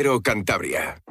Pero 0.00 0.22
Cantabria. 0.22 1.02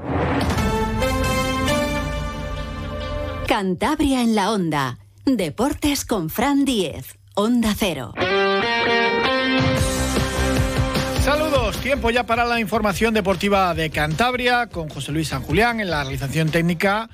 Cantabria 3.47 4.23
en 4.23 4.33
la 4.33 4.49
onda. 4.49 4.97
Deportes 5.25 6.05
con 6.05 6.31
Fran 6.31 6.65
Diez. 6.65 7.19
Onda 7.35 7.75
Cero. 7.77 8.15
Saludos, 11.21 11.77
tiempo 11.81 12.09
ya 12.09 12.25
para 12.25 12.45
la 12.45 12.59
información 12.59 13.13
deportiva 13.13 13.75
de 13.75 13.91
Cantabria 13.91 14.65
con 14.69 14.89
José 14.89 15.11
Luis 15.11 15.27
San 15.27 15.43
Julián 15.43 15.79
en 15.81 15.91
la 15.91 16.01
realización 16.01 16.49
técnica. 16.49 17.11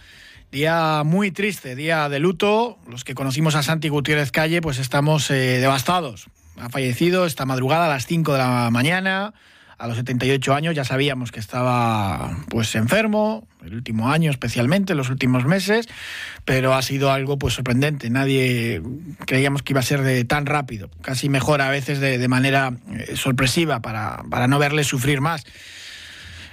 Día 0.54 1.04
muy 1.04 1.32
triste, 1.32 1.76
día 1.76 2.08
de 2.08 2.20
luto. 2.20 2.78
Los 2.88 3.04
que 3.04 3.16
conocimos 3.16 3.54
a 3.56 3.64
Santi 3.64 3.90
Gutiérrez 3.90 4.32
Calle, 4.32 4.62
pues 4.62 4.80
estamos 4.80 5.30
eh, 5.30 5.60
devastados. 5.60 6.28
Ha 6.56 6.70
fallecido 6.70 7.26
esta 7.26 7.46
madrugada 7.46 7.88
a 7.88 7.90
las 7.90 8.06
5 8.06 8.32
de 8.32 8.38
la 8.38 8.70
mañana 8.72 9.34
a 9.78 9.88
los 9.88 9.98
78 9.98 10.54
años 10.54 10.76
ya 10.76 10.86
sabíamos 10.86 11.32
que 11.32 11.40
estaba 11.40 12.38
pues 12.50 12.76
enfermo, 12.76 13.48
el 13.64 13.76
último 13.76 14.10
año 14.10 14.32
especialmente, 14.32 14.96
los 14.96 15.10
últimos 15.10 15.46
meses, 15.46 15.88
pero 16.46 16.74
ha 16.74 16.82
sido 16.82 17.12
algo 17.12 17.38
pues 17.38 17.56
sorprendente. 17.56 18.10
Nadie 18.10 18.82
creíamos 19.26 19.64
que 19.64 19.74
iba 19.74 19.82
a 19.82 19.84
ser 19.84 20.02
de 20.02 20.24
tan 20.24 20.46
rápido, 20.46 20.90
casi 21.02 21.28
mejor 21.30 21.62
a 21.62 21.70
veces 21.70 22.00
de, 22.00 22.28
manera 22.28 22.74
eh, 22.92 23.16
sorpresiva 23.16 23.82
para, 23.82 24.24
para, 24.30 24.48
no 24.48 24.60
verle 24.60 24.84
sufrir 24.84 25.22
más. 25.22 25.44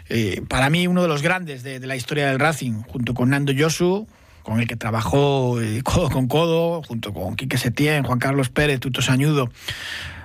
Eh, 0.08 0.42
para 0.48 0.68
mí 0.68 0.86
uno 0.86 1.02
de 1.02 1.08
los 1.08 1.22
grandes 1.22 1.62
de, 1.62 1.78
la 1.80 1.96
historia 1.96 2.26
del 2.26 2.38
Racing, 2.38 2.82
junto 2.82 3.14
con 3.14 3.30
Nando 3.30 3.52
Yosu, 3.52 4.08
con 4.42 4.60
el 4.60 4.66
que 4.66 4.76
trabajó 4.76 5.60
eh, 5.60 5.82
codo 5.84 6.10
con 6.10 6.26
codo, 6.26 6.82
junto 6.82 7.14
con 7.14 7.36
Quique 7.36 7.56
Setién, 7.56 8.02
Juan 8.02 8.18
Carlos 8.18 8.48
Pérez, 8.48 8.80
Tuto 8.80 9.00
Sañudo 9.00 9.50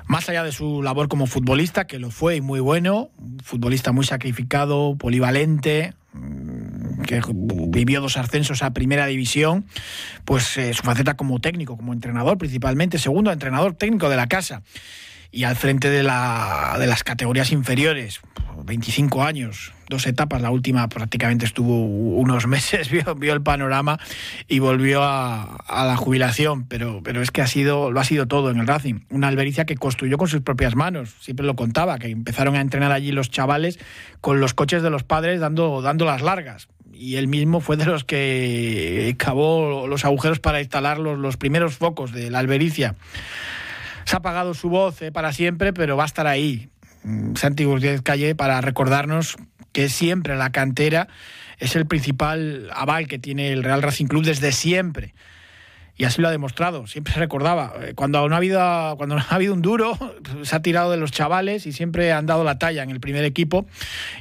más 0.07 0.29
allá 0.29 0.43
de 0.43 0.51
su 0.51 0.81
labor 0.81 1.07
como 1.07 1.27
futbolista, 1.27 1.85
que 1.85 1.99
lo 1.99 2.11
fue 2.11 2.37
y 2.37 2.41
muy 2.41 2.59
bueno, 2.59 3.09
futbolista 3.43 3.91
muy 3.91 4.05
sacrificado, 4.05 4.95
polivalente, 4.97 5.93
mm, 6.13 7.01
que 7.03 7.21
vivió 7.69 8.01
dos 8.01 8.17
ascensos 8.17 8.63
a 8.63 8.71
primera 8.71 9.05
división, 9.05 9.65
pues 10.25 10.57
eh, 10.57 10.73
su 10.73 10.83
faceta 10.83 11.15
como 11.15 11.39
técnico, 11.39 11.77
como 11.77 11.93
entrenador 11.93 12.37
principalmente, 12.37 12.99
segundo 12.99 13.31
entrenador 13.31 13.73
técnico 13.75 14.09
de 14.09 14.17
la 14.17 14.27
casa 14.27 14.63
y 15.31 15.43
al 15.43 15.55
frente 15.55 15.89
de, 15.89 16.03
la, 16.03 16.75
de 16.79 16.87
las 16.87 17.03
categorías 17.03 17.51
inferiores, 17.51 18.21
25 18.63 19.23
años, 19.23 19.73
dos 19.87 20.07
etapas, 20.07 20.41
la 20.41 20.49
última 20.49 20.87
prácticamente 20.89 21.45
estuvo 21.45 21.85
unos 21.85 22.47
meses, 22.47 22.89
vio, 22.89 23.33
el 23.33 23.41
panorama 23.41 23.99
y 24.47 24.59
volvió 24.59 25.03
a, 25.03 25.63
la 25.69 25.95
jubilación, 25.95 26.65
pero, 26.65 27.01
pero 27.03 27.21
es 27.21 27.31
que 27.31 27.41
ha 27.41 27.47
sido, 27.47 27.91
lo 27.91 27.99
ha 27.99 28.03
sido 28.03 28.27
todo 28.27 28.51
en 28.51 28.59
el 28.59 28.67
Racing, 28.67 29.01
una 29.09 29.27
albericia 29.27 29.65
que 29.65 29.75
construyó 29.75 30.17
con 30.17 30.27
sus 30.27 30.41
propias 30.41 30.75
manos, 30.75 31.15
siempre 31.19 31.45
lo 31.45 31.55
contaba, 31.55 31.99
que 31.99 32.09
empezaron 32.09 32.55
a 32.55 32.61
entrenar 32.61 32.91
allí 32.91 33.11
los 33.11 33.29
chavales 33.29 33.79
con 34.21 34.39
los 34.39 34.53
coches 34.53 34.81
de 34.81 34.89
los 34.89 35.03
padres 35.03 35.39
dando, 35.39 35.81
dando 35.81 36.05
las 36.05 36.21
largas, 36.21 36.67
y 36.93 37.17
él 37.17 37.27
mismo 37.27 37.59
fue 37.59 37.77
de 37.77 37.85
los 37.85 38.03
que 38.03 39.13
cavó 39.19 39.87
los 39.87 40.03
agujeros 40.03 40.39
para 40.39 40.61
instalar 40.61 40.97
los, 40.97 41.19
los 41.19 41.37
primeros 41.37 41.75
focos 41.75 42.11
de 42.11 42.31
la 42.31 42.39
albericia 42.39 42.95
se 44.07 44.15
ha 44.15 44.19
apagado 44.19 44.53
su 44.53 44.69
voz 44.69 45.01
eh, 45.01 45.11
para 45.11 45.33
siempre, 45.33 45.73
pero 45.73 45.97
va 45.97 46.03
a 46.03 46.05
estar 46.05 46.27
ahí. 46.27 46.69
Mm, 47.03 47.35
Santi 47.35 47.65
Gutiérrez 47.65 48.01
Calle 48.01 48.35
para 48.35 48.61
recordarnos 48.61 49.35
que 49.73 49.89
siempre 49.89 50.37
la 50.37 50.51
cantera 50.51 51.09
es 51.59 51.75
el 51.75 51.85
principal 51.85 52.69
aval 52.73 53.07
que 53.07 53.19
tiene 53.19 53.51
el 53.51 53.63
Real 53.63 53.81
Racing 53.81 54.05
Club 54.05 54.23
desde 54.23 54.53
siempre. 54.53 55.13
Y 55.97 56.05
así 56.05 56.21
lo 56.21 56.29
ha 56.29 56.31
demostrado. 56.31 56.87
Siempre 56.87 57.11
se 57.11 57.19
recordaba. 57.19 57.73
Eh, 57.81 57.95
cuando 57.95 58.29
no 58.29 58.35
ha 58.35 58.37
habido, 58.37 58.59
cuando 58.95 59.15
no 59.15 59.25
ha 59.29 59.35
habido 59.35 59.53
un 59.53 59.61
duro, 59.61 59.97
se 60.43 60.55
ha 60.55 60.61
tirado 60.61 60.89
de 60.89 60.95
los 60.95 61.11
chavales 61.11 61.65
y 61.65 61.73
siempre 61.73 62.13
han 62.13 62.27
dado 62.27 62.45
la 62.45 62.57
talla 62.57 62.83
en 62.83 62.91
el 62.91 63.01
primer 63.01 63.25
equipo. 63.25 63.67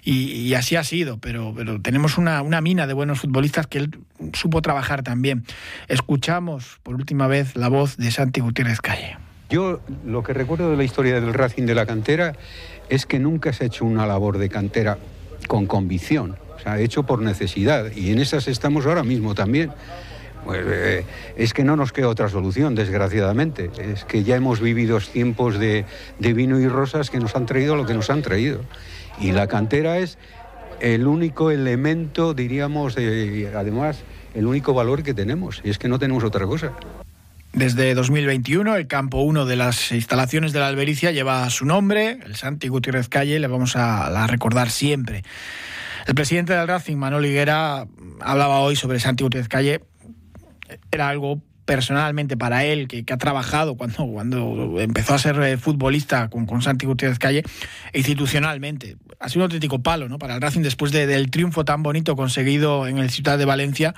Y, 0.02 0.52
así 0.54 0.74
ha 0.74 0.82
sido. 0.82 1.18
Pero, 1.18 1.54
pero 1.56 1.80
tenemos 1.80 2.18
una, 2.18 2.42
una, 2.42 2.60
mina 2.60 2.88
de 2.88 2.94
buenos 2.94 3.20
futbolistas 3.20 3.68
que 3.68 3.78
él 3.78 4.00
supo 4.32 4.62
trabajar 4.62 5.04
también. 5.04 5.44
Escuchamos 5.86 6.80
por 6.82 6.96
última 6.96 7.28
vez 7.28 7.54
la 7.54 7.68
voz 7.68 7.96
de 7.98 8.10
Santi 8.10 8.40
Gutiérrez 8.40 8.80
Calle. 8.80 9.25
Yo 9.48 9.80
lo 10.04 10.22
que 10.22 10.32
recuerdo 10.32 10.70
de 10.70 10.76
la 10.76 10.84
historia 10.84 11.20
del 11.20 11.32
Racing 11.32 11.66
de 11.66 11.74
la 11.74 11.86
cantera 11.86 12.34
es 12.88 13.06
que 13.06 13.18
nunca 13.18 13.52
se 13.52 13.64
ha 13.64 13.66
hecho 13.68 13.84
una 13.84 14.06
labor 14.06 14.38
de 14.38 14.48
cantera 14.48 14.98
con 15.46 15.66
convicción, 15.66 16.36
se 16.62 16.68
ha 16.68 16.80
hecho 16.80 17.04
por 17.04 17.22
necesidad 17.22 17.92
y 17.94 18.10
en 18.10 18.18
esas 18.18 18.48
estamos 18.48 18.86
ahora 18.86 19.04
mismo 19.04 19.34
también. 19.34 19.70
Pues, 20.44 20.60
eh, 20.64 21.04
es 21.36 21.52
que 21.52 21.64
no 21.64 21.74
nos 21.74 21.92
queda 21.92 22.08
otra 22.08 22.28
solución, 22.28 22.76
desgraciadamente. 22.76 23.70
Es 23.78 24.04
que 24.04 24.22
ya 24.22 24.36
hemos 24.36 24.60
vivido 24.60 24.98
tiempos 25.00 25.58
de, 25.58 25.84
vino 26.20 26.60
y 26.60 26.68
rosas 26.68 27.10
que 27.10 27.18
nos 27.18 27.34
han 27.34 27.46
traído 27.46 27.74
lo 27.74 27.84
que 27.84 27.94
nos 27.94 28.10
han 28.10 28.22
traído. 28.22 28.60
Y 29.20 29.32
la 29.32 29.48
cantera 29.48 29.98
es 29.98 30.18
el 30.80 31.08
único 31.08 31.50
elemento, 31.50 32.32
diríamos, 32.32 32.96
además, 32.96 34.04
el 34.34 34.46
único 34.46 34.72
valor 34.72 35.02
que 35.02 35.14
tenemos. 35.14 35.60
Y 35.64 35.70
es 35.70 35.78
que 35.78 35.88
no 35.88 35.98
tenemos 35.98 36.22
otra 36.22 36.46
cosa. 36.46 36.72
Desde 37.56 37.94
2021, 37.94 38.76
el 38.76 38.86
campo 38.86 39.22
1 39.22 39.46
de 39.46 39.56
las 39.56 39.90
instalaciones 39.90 40.52
de 40.52 40.60
la 40.60 40.68
Albericia 40.68 41.10
lleva 41.10 41.48
su 41.48 41.64
nombre, 41.64 42.18
el 42.22 42.36
Santi 42.36 42.68
Gutiérrez 42.68 43.08
Calle, 43.08 43.38
le 43.38 43.46
vamos 43.46 43.76
a, 43.76 44.26
recordar 44.26 44.68
siempre. 44.68 45.24
El 46.06 46.14
presidente 46.14 46.52
del 46.52 46.68
Racing, 46.68 46.98
Manuel 46.98 47.24
Higuera, 47.24 47.86
hablaba 48.20 48.60
hoy 48.60 48.76
sobre 48.76 49.00
Santi 49.00 49.24
Gutiérrez 49.24 49.48
Calle. 49.48 49.80
Era 50.92 51.08
algo 51.08 51.40
personalmente 51.66 52.36
para 52.36 52.64
él, 52.64 52.88
que, 52.88 53.04
ha 53.12 53.18
trabajado 53.18 53.76
cuando, 53.76 54.06
cuando 54.06 54.80
empezó 54.80 55.14
a 55.14 55.18
ser 55.18 55.40
eh, 55.42 55.58
futbolista 55.58 56.30
con, 56.30 56.46
con 56.46 56.62
Santi 56.62 56.86
Gutiérrez 56.86 57.18
Calle, 57.18 57.42
institucionalmente. 57.92 58.96
Ha 59.18 59.28
sido 59.28 59.40
un 59.40 59.50
auténtico 59.50 59.82
palo 59.82 60.08
¿no? 60.08 60.18
para 60.18 60.36
el 60.36 60.40
Racing 60.40 60.62
después 60.62 60.92
del 60.92 61.30
triunfo 61.30 61.64
tan 61.64 61.82
bonito 61.82 62.16
conseguido 62.16 62.86
en 62.86 62.98
el 62.98 63.10
Ciudad 63.10 63.36
de 63.36 63.44
Valencia. 63.44 63.94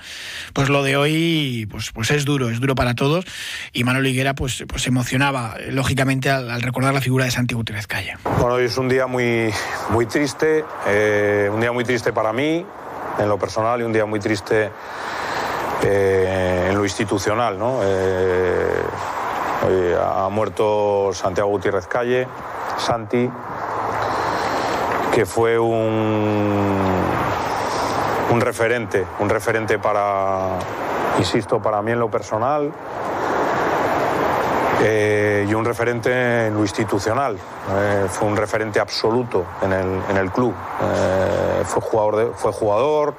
Pues 0.53 0.69
lo 0.69 0.81
de 0.83 0.97
hoy 0.97 1.67
pues, 1.69 1.91
pues 1.91 2.09
es 2.11 2.25
duro, 2.25 2.49
es 2.49 2.59
duro 2.59 2.75
para 2.75 2.95
todos. 2.95 3.25
Y 3.71 3.83
Manuel 3.83 4.07
Higuera 4.07 4.33
pues, 4.33 4.63
pues 4.67 4.83
se 4.83 4.89
emocionaba, 4.89 5.55
lógicamente, 5.69 6.29
al, 6.29 6.61
recordar 6.61 6.93
la 6.93 7.01
figura 7.01 7.25
de 7.25 7.31
Santi 7.31 7.53
Gutiérrez 7.53 7.87
Calle. 7.87 8.15
Bueno, 8.23 8.55
hoy 8.55 8.65
es 8.65 8.77
un 8.77 8.89
día 8.89 9.05
muy, 9.05 9.51
muy 9.91 10.07
triste, 10.07 10.63
eh, 10.87 11.49
un 11.53 11.61
día 11.61 11.71
muy 11.71 11.83
triste 11.83 12.11
para 12.11 12.33
mí, 12.33 12.65
en 13.19 13.29
lo 13.29 13.37
personal, 13.37 13.81
y 13.81 13.83
un 13.83 13.93
día 13.93 14.05
muy 14.05 14.19
triste 14.19 14.71
eh, 15.83 16.67
en 16.69 16.77
lo 16.77 16.83
institucional. 16.83 17.57
¿no? 17.57 17.79
Eh, 17.83 18.83
ha 20.01 20.27
muerto 20.29 21.11
Santiago 21.13 21.49
Gutiérrez 21.49 21.87
Calle, 21.87 22.27
Santi, 22.77 23.29
que 25.13 25.25
fue 25.25 25.57
un, 25.57 26.77
un 28.31 28.41
referente, 28.41 29.05
un 29.19 29.29
referente 29.29 29.79
para, 29.79 30.59
insisto, 31.17 31.61
para 31.61 31.81
mí 31.81 31.91
en 31.91 31.99
lo 31.99 32.09
personal. 32.09 32.71
Eh, 34.81 35.45
y 35.49 35.53
un 35.53 35.65
referente 35.65 36.47
en 36.47 36.53
lo 36.53 36.61
institucional. 36.61 37.37
fue 38.09 38.27
un 38.27 38.37
referente 38.37 38.79
absoluto 38.79 39.45
en 39.61 39.73
el, 39.73 40.01
en 40.09 40.17
el 40.17 40.31
club. 40.31 40.53
fue, 41.65 41.81
jugador 41.81 42.33
fue 42.37 42.53
jugador, 42.53 43.13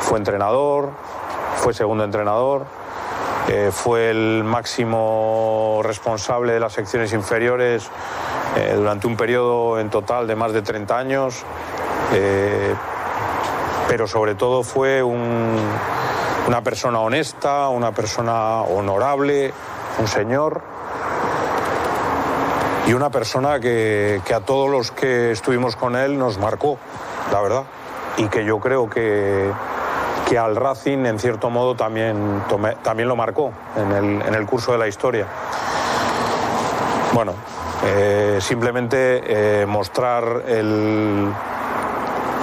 fue 0.00 0.18
entrenador, 0.18 0.90
fue 1.58 1.74
segundo 1.74 2.04
entrenador, 2.04 2.64
eh, 3.48 3.70
fue 3.72 4.10
el 4.10 4.44
máximo 4.44 5.80
responsable 5.82 6.52
de 6.52 6.60
las 6.60 6.72
secciones 6.72 7.12
inferiores 7.12 7.90
eh, 8.56 8.74
durante 8.76 9.06
un 9.06 9.16
periodo 9.16 9.80
en 9.80 9.90
total 9.90 10.26
de 10.26 10.36
más 10.36 10.52
de 10.52 10.62
30 10.62 10.98
años, 10.98 11.44
eh, 12.12 12.74
pero 13.88 14.06
sobre 14.06 14.34
todo 14.34 14.62
fue 14.62 15.02
una 15.02 16.62
persona 16.62 17.00
honesta, 17.00 17.68
una 17.68 17.92
persona 17.92 18.62
honorable, 18.62 19.52
un 19.98 20.06
señor 20.06 20.60
y 22.86 22.92
una 22.92 23.10
persona 23.10 23.60
que, 23.60 24.20
que 24.24 24.34
a 24.34 24.40
todos 24.40 24.70
los 24.70 24.90
que 24.90 25.32
estuvimos 25.32 25.74
con 25.74 25.96
él 25.96 26.18
nos 26.18 26.38
marcó, 26.38 26.78
la 27.32 27.40
verdad, 27.40 27.64
y 28.16 28.28
que 28.28 28.44
yo 28.44 28.60
creo 28.60 28.88
que 28.88 29.50
que 30.28 30.38
al 30.38 30.56
Racing 30.56 31.06
en 31.06 31.18
cierto 31.18 31.48
modo 31.48 31.74
también, 31.74 32.42
también 32.82 33.08
lo 33.08 33.16
marcó 33.16 33.50
en 33.76 34.34
el, 34.34 34.46
curso 34.46 34.72
de 34.72 34.78
la 34.78 34.86
historia. 34.86 35.26
Bueno, 37.14 37.32
eh, 37.86 38.38
simplemente 38.40 39.22
eh, 39.62 39.66
mostrar 39.66 40.42
el, 40.46 41.32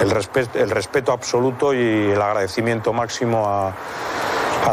el, 0.02 0.12
el, 0.56 0.70
respeto 0.72 1.12
absoluto 1.12 1.74
y 1.74 2.12
el 2.12 2.22
agradecimiento 2.22 2.92
máximo 2.92 3.46
a, 3.48 3.74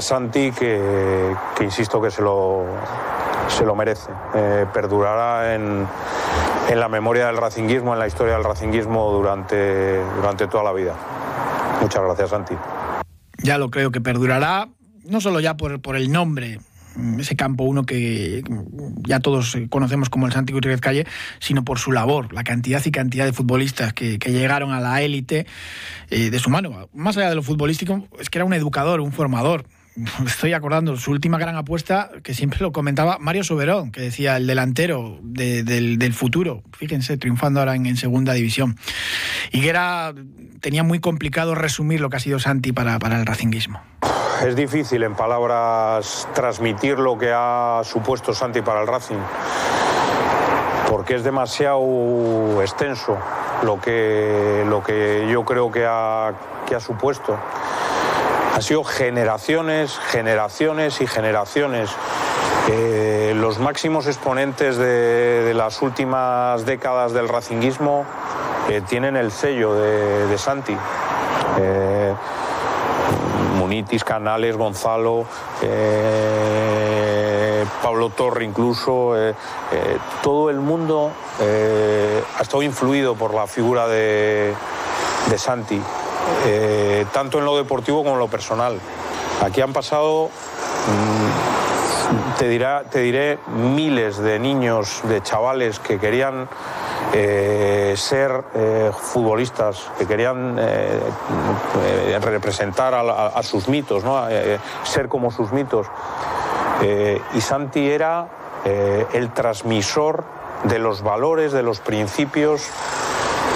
Santi, 0.00 0.50
que, 0.52 1.34
insisto 1.60 2.00
que 2.00 2.10
se 2.10 2.22
lo, 2.22 2.64
se 3.46 3.64
lo 3.64 3.74
merece. 3.74 4.10
Eh, 4.34 4.64
perdurará 4.72 5.54
en, 5.54 5.86
en, 6.70 6.80
la 6.80 6.88
memoria 6.88 7.26
del 7.26 7.36
racinguismo, 7.36 7.92
en 7.92 7.98
la 7.98 8.06
historia 8.06 8.34
del 8.34 8.44
racinguismo 8.44 9.10
durante, 9.12 10.02
durante 10.16 10.46
toda 10.46 10.64
la 10.64 10.72
vida. 10.72 10.94
Muchas 11.82 12.02
gracias, 12.02 12.30
Santi 12.30 12.56
ya 13.38 13.58
lo 13.58 13.70
creo 13.70 13.90
que 13.90 14.00
perdurará, 14.00 14.68
no 15.04 15.20
solo 15.20 15.40
ya 15.40 15.56
por, 15.56 15.80
por 15.80 15.96
el 15.96 16.10
nombre 16.10 16.58
ese 17.18 17.36
campo 17.36 17.64
uno 17.64 17.84
que 17.84 18.42
ya 19.06 19.20
todos 19.20 19.56
conocemos 19.70 20.10
como 20.10 20.26
el 20.26 20.32
Santi 20.32 20.52
Gutiérrez 20.52 20.80
Calle, 20.80 21.06
sino 21.38 21.64
por 21.64 21.78
su 21.78 21.92
labor, 21.92 22.32
la 22.32 22.44
cantidad 22.44 22.82
y 22.84 22.90
cantidad 22.90 23.24
de 23.24 23.32
futbolistas 23.32 23.92
que, 23.92 24.18
llegaron 24.18 24.72
a 24.72 24.80
la 24.80 25.02
élite 25.02 25.46
eh, 26.10 26.30
de 26.30 26.38
su 26.38 26.50
mano. 26.50 26.88
Más 26.92 27.16
allá 27.16 27.28
de 27.28 27.34
lo 27.34 27.42
futbolístico, 27.42 28.08
es 28.18 28.30
que 28.30 28.38
era 28.38 28.44
un 28.44 28.54
educador, 28.54 29.00
un 29.00 29.12
formador 29.12 29.64
estoy 30.26 30.52
acordando, 30.52 30.96
su 30.96 31.10
última 31.10 31.38
gran 31.38 31.56
apuesta, 31.56 32.10
que 32.22 32.34
siempre 32.34 32.60
lo 32.60 32.72
comentaba 32.72 33.18
Mario 33.20 33.44
Soberón, 33.44 33.92
que 33.92 34.00
decía 34.00 34.36
el 34.36 34.46
delantero 34.46 35.18
del, 35.22 36.14
futuro, 36.14 36.62
fíjense, 36.72 37.16
triunfando 37.16 37.60
ahora 37.60 37.74
en, 37.74 37.96
segunda 37.96 38.32
división. 38.32 38.76
Y 39.50 39.60
que 39.60 39.68
era, 39.68 40.14
tenía 40.60 40.82
muy 40.82 41.00
complicado 41.00 41.54
resumir 41.54 42.00
lo 42.00 42.10
que 42.10 42.16
ha 42.16 42.20
sido 42.20 42.38
Santi 42.38 42.72
para, 42.72 42.98
para 42.98 43.18
el 43.18 43.26
racinguismo. 43.26 43.82
Es 44.46 44.56
difícil 44.56 45.02
en 45.04 45.14
palabras 45.14 46.26
transmitir 46.34 46.98
lo 46.98 47.16
que 47.16 47.30
ha 47.32 47.82
supuesto 47.84 48.34
Santi 48.34 48.60
para 48.60 48.80
el 48.80 48.88
Racing, 48.88 49.20
porque 50.88 51.14
es 51.14 51.22
demasiado 51.22 52.60
extenso 52.60 53.18
lo 53.62 53.80
que, 53.80 54.64
lo 54.68 54.82
que 54.82 55.28
yo 55.30 55.44
creo 55.44 55.70
que 55.70 55.86
ha, 55.86 56.34
que 56.66 56.74
ha 56.74 56.80
supuesto. 56.80 57.38
Han 58.54 58.60
sido 58.60 58.84
generaciones, 58.84 59.98
generaciones 60.10 61.00
y 61.00 61.06
generaciones. 61.06 61.90
Eh, 62.68 63.32
los 63.34 63.58
máximos 63.58 64.06
exponentes 64.06 64.76
de, 64.76 65.52
las 65.54 65.80
últimas 65.80 66.66
décadas 66.66 67.14
del 67.14 67.28
racinguismo 67.28 68.04
eh, 68.68 68.82
tienen 68.86 69.16
el 69.16 69.32
sello 69.32 69.74
de, 69.74 70.36
Santi. 70.36 70.76
Eh, 71.58 72.14
Munitis, 73.56 74.04
Canales, 74.04 74.56
Gonzalo, 74.56 75.24
Pablo 77.82 78.10
Torre 78.10 78.44
incluso, 78.44 79.14
todo 80.22 80.50
el 80.50 80.58
mundo 80.58 81.10
ha 81.40 82.42
estado 82.42 82.62
influido 82.62 83.14
por 83.14 83.32
la 83.34 83.46
figura 83.46 83.88
de 83.88 84.54
Santi. 85.36 85.80
Eh, 86.44 87.06
tanto 87.12 87.38
en 87.38 87.44
lo 87.44 87.56
deportivo 87.56 87.98
como 87.98 88.14
en 88.14 88.18
lo 88.18 88.28
personal. 88.28 88.78
Aquí 89.42 89.60
han 89.60 89.72
pasado, 89.72 90.26
mm, 90.26 92.38
te, 92.38 92.48
dirá, 92.48 92.84
te 92.90 93.00
diré, 93.00 93.38
miles 93.46 94.18
de 94.18 94.38
niños, 94.38 95.00
de 95.04 95.22
chavales 95.22 95.78
que 95.78 95.98
querían 95.98 96.48
eh, 97.12 97.94
ser 97.96 98.44
eh, 98.54 98.90
futbolistas, 98.96 99.90
que 99.98 100.06
querían 100.06 100.56
representar 102.20 102.94
a, 102.94 103.42
sus 103.42 103.68
mitos, 103.68 104.04
¿no? 104.04 104.24
ser 104.84 105.08
como 105.08 105.30
sus 105.30 105.52
mitos. 105.52 105.86
y 107.34 107.40
Santi 107.40 107.90
era 107.90 108.28
el 109.12 109.32
transmisor 109.32 110.24
de 110.64 110.78
los 110.78 111.02
valores, 111.02 111.52
de 111.52 111.62
los 111.62 111.80
principios 111.80 112.68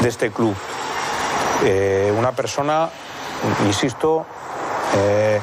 de 0.02 0.08
este 0.08 0.30
club. 0.30 0.54
Eh, 1.64 2.12
una 2.16 2.32
persona, 2.32 2.88
insisto, 3.66 4.26
eh, 4.96 5.40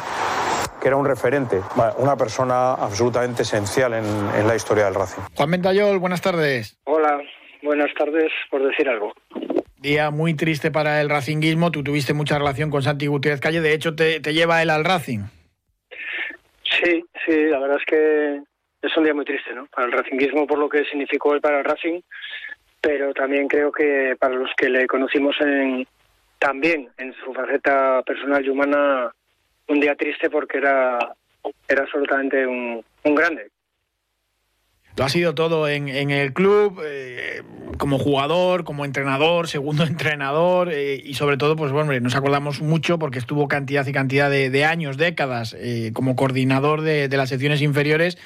que 0.79 0.87
era 0.87 0.95
un 0.95 1.05
referente, 1.05 1.59
una 1.97 2.15
persona 2.15 2.73
absolutamente 2.73 3.41
esencial 3.41 3.93
en, 3.93 4.47
la 4.47 4.55
historia 4.55 4.85
del 4.85 4.95
Racing. 4.95 5.21
Juan 5.35 5.49
Mentayol, 5.49 5.97
buenas 5.97 6.21
tardes. 6.21 6.77
Hola, 6.83 7.19
buenas 7.61 7.93
tardes, 7.95 8.31
por 8.49 8.63
decir 8.63 8.87
algo. 8.89 9.13
Día 9.77 10.11
muy 10.11 10.33
triste 10.35 10.71
para 10.71 11.01
el 11.01 11.09
racinguismo, 11.09 11.71
tú 11.71 11.83
tuviste 11.83 12.13
mucha 12.13 12.37
relación 12.37 12.69
con 12.69 12.83
Santi 12.83 13.07
Gutiérrez 13.07 13.41
Calle, 13.41 13.61
de 13.61 13.73
hecho 13.73 13.95
te, 13.95 14.19
lleva 14.21 14.61
él 14.61 14.69
al 14.69 14.85
Racing. 14.85 15.21
Sí, 16.63 17.03
sí, 17.25 17.45
la 17.49 17.59
verdad 17.59 17.77
es 17.79 17.85
que 17.85 18.41
es 18.81 18.97
un 18.97 19.03
día 19.03 19.13
muy 19.13 19.25
triste, 19.25 19.53
¿no? 19.53 19.65
Para 19.67 19.87
el 19.87 19.93
racinguismo 19.93 20.45
por 20.45 20.59
lo 20.59 20.69
que 20.69 20.85
significó 20.85 21.33
él 21.33 21.41
para 21.41 21.59
el 21.59 21.65
Racing, 21.65 22.01
pero 22.79 23.13
también 23.13 23.47
creo 23.47 23.71
que 23.71 24.15
para 24.19 24.35
los 24.35 24.51
que 24.55 24.69
le 24.69 24.85
conocimos 24.87 25.35
en, 25.41 25.85
también 26.43 26.89
en 26.97 27.13
su 27.23 27.33
faceta 27.33 28.03
personal 28.03 28.45
y 28.45 28.49
humana 28.49 29.13
un 29.69 29.79
día 29.79 29.95
triste 29.95 30.29
porque 30.29 30.57
era, 30.57 30.99
era 31.69 31.83
absolutamente 31.83 32.45
un, 32.45 32.83
un 33.05 33.15
grande. 33.15 33.47
Lo 34.97 35.05
ha 35.05 35.09
sido 35.09 35.33
todo 35.33 35.69
en, 35.69 35.87
en 35.87 36.11
el 36.11 36.33
club, 36.33 36.81
eh, 36.85 37.41
como 37.77 37.97
jugador, 37.97 38.65
como 38.65 38.83
entrenador, 38.83 39.47
segundo 39.47 39.83
entrenador 39.87 40.69
eh, 40.71 41.01
y 41.03 41.13
sobre 41.13 41.37
todo, 41.37 41.55
pues 41.55 41.71
bueno, 41.71 41.97
nos 42.01 42.15
acordamos 42.15 42.61
mucho 42.61 42.99
porque 42.99 43.19
estuvo 43.19 43.47
cantidad 43.47 43.87
y 43.87 43.93
cantidad 43.93 44.29
de, 44.29 44.65
años, 44.65 44.97
décadas, 44.97 45.55
eh, 45.57 45.91
como 45.93 46.17
coordinador 46.17 46.81
de, 46.81 47.07
de, 47.07 47.17
las 47.17 47.29
secciones 47.29 47.61
inferiores 47.61 48.17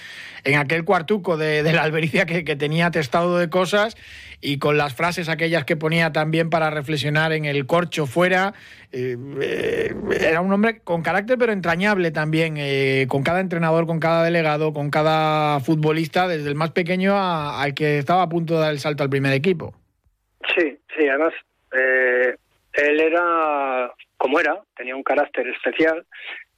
en 0.47 0.55
aquel 0.57 0.85
cuartuco 0.85 1.35
de, 1.35 1.61
la 1.61 1.83
albericia 1.83 2.25
que, 2.25 2.45
que 2.45 2.55
tenía 2.55 2.89
testado 2.89 3.37
de 3.37 3.49
cosas 3.49 3.97
y 4.39 4.59
con 4.59 4.77
las 4.77 4.95
frases 4.95 5.27
aquellas 5.29 5.65
que 5.65 5.75
ponía 5.75 6.11
también 6.13 6.49
para 6.49 6.69
reflexionar 6.69 7.33
en 7.33 7.45
el 7.45 7.65
corcho 7.65 8.05
fuera. 8.05 8.53
Eh, 8.93 9.17
eh, 9.41 9.93
era 10.21 10.39
un 10.39 10.53
hombre 10.53 10.79
con 10.79 11.01
carácter 11.01 11.37
pero 11.37 11.51
entrañable 11.51 12.11
también, 12.11 12.55
eh, 12.57 13.07
con 13.09 13.23
cada 13.23 13.41
entrenador, 13.41 13.87
con 13.87 13.99
cada 13.99 14.23
delegado, 14.23 14.73
con 14.73 14.89
cada 14.89 15.59
futbolista, 15.59 16.27
desde 16.27 16.49
el 16.49 16.55
más 16.55 16.71
pequeño 16.71 17.15
al 17.17 17.73
que 17.73 17.97
estaba 17.97 18.23
a 18.23 18.29
punto 18.29 18.53
de 18.53 18.61
dar 18.61 18.71
el 18.71 18.79
salto 18.79 19.03
al 19.03 19.09
primer 19.09 19.33
equipo. 19.33 19.73
Sí, 20.55 20.77
sí, 20.95 21.07
además 21.09 21.33
él 22.73 22.99
era 22.99 23.91
como 24.17 24.39
era, 24.39 24.61
tenía 24.75 24.95
un 24.95 25.03
carácter 25.03 25.47
especial, 25.47 26.05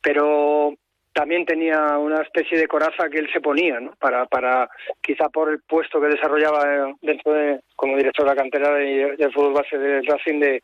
pero 0.01 0.75
también 1.13 1.45
tenía 1.45 1.97
una 1.97 2.21
especie 2.21 2.57
de 2.57 2.67
coraza 2.67 3.09
que 3.09 3.17
él 3.17 3.29
se 3.33 3.41
ponía, 3.41 3.79
¿no? 3.79 3.94
Para, 4.00 4.25
para 4.25 4.69
quizá 5.01 5.29
por 5.29 5.50
el 5.50 5.61
puesto 5.61 6.00
que 6.00 6.07
desarrollaba 6.07 6.94
dentro 7.01 7.33
de, 7.33 7.59
como 7.75 7.97
director 7.97 8.25
de 8.25 8.31
la 8.31 8.41
cantera 8.41 8.73
de, 8.73 9.15
de 9.17 9.31
fútbol 9.31 9.53
base 9.53 9.77
del 9.77 10.06
Racing, 10.06 10.39
de, 10.39 10.61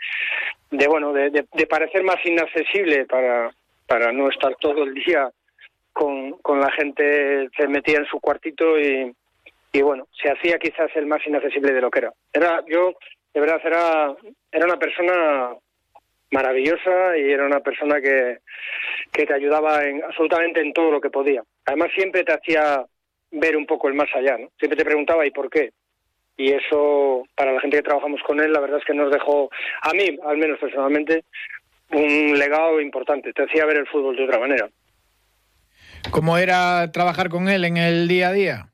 de 0.72 0.88
bueno, 0.88 1.14
de, 1.14 1.30
de, 1.30 1.68
parecer 1.68 2.04
más 2.04 2.24
inaccesible 2.26 3.06
para, 3.06 3.52
para 3.88 4.12
no 4.12 4.30
estar 4.30 4.56
todo 4.58 4.84
el 4.84 4.94
día 4.94 5.30
con, 5.92 6.34
con 6.40 6.60
la 6.60 6.72
gente, 6.72 7.50
se 7.58 7.68
metía 7.68 7.98
en 7.98 8.06
su 8.06 8.20
cuartito 8.20 8.80
y, 8.80 9.14
y 9.72 9.82
bueno, 9.82 10.08
se 10.22 10.32
hacía 10.32 10.60
quizás 10.60 10.90
el 10.96 11.06
más 11.06 11.26
inaccesible 11.26 11.74
de 11.74 11.82
lo 11.82 11.90
que 11.90 12.00
era. 12.00 12.14
Era, 12.32 12.64
yo, 12.68 12.94
de 13.34 13.42
verdad, 13.42 13.62
era, 13.64 14.16
era 14.52 14.66
una 14.66 14.78
persona 14.78 15.50
maravillosa 16.32 17.18
y 17.18 17.32
era 17.32 17.46
una 17.46 17.60
persona 17.60 18.02
que, 18.02 18.40
que 19.16 19.26
te 19.26 19.34
ayudaba 19.34 19.84
en, 19.84 20.04
absolutamente 20.04 20.62
en 20.62 20.74
todo 20.74 20.92
lo 20.92 21.02
que 21.02 21.10
podía. 21.10 21.42
Además 21.66 21.90
siempre 21.96 22.24
te 22.24 22.34
hacía 22.34 22.86
ver 23.32 23.56
un 23.56 23.66
poco 23.66 23.88
el 23.88 23.94
más 23.94 24.10
allá, 24.14 24.38
¿no? 24.38 24.50
Siempre 24.60 24.78
te 24.78 24.86
preguntaba 24.86 25.26
¿y 25.26 25.32
por 25.32 25.50
qué? 25.50 25.72
Y 26.38 26.52
eso, 26.52 27.24
para 27.34 27.54
la 27.54 27.62
gente 27.62 27.78
que 27.78 27.84
trabajamos 27.84 28.22
con 28.24 28.42
él, 28.42 28.52
la 28.52 28.60
verdad 28.60 28.80
es 28.80 28.86
que 28.86 28.94
nos 28.94 29.10
dejó, 29.10 29.50
a 29.82 29.94
mí, 29.94 30.18
al 30.26 30.38
menos 30.38 30.60
personalmente, 30.60 31.24
un 31.92 32.38
legado 32.38 32.82
importante. 32.82 33.32
Te 33.32 33.44
hacía 33.44 33.66
ver 33.66 33.78
el 33.78 33.88
fútbol 33.88 34.18
de 34.18 34.26
otra 34.26 34.40
manera. 34.40 34.68
¿Cómo 36.12 36.38
era 36.38 36.92
trabajar 36.92 37.30
con 37.30 37.48
él 37.48 37.64
en 37.64 37.78
el 37.78 38.10
día 38.10 38.30
a 38.30 38.34
día? 38.34 38.66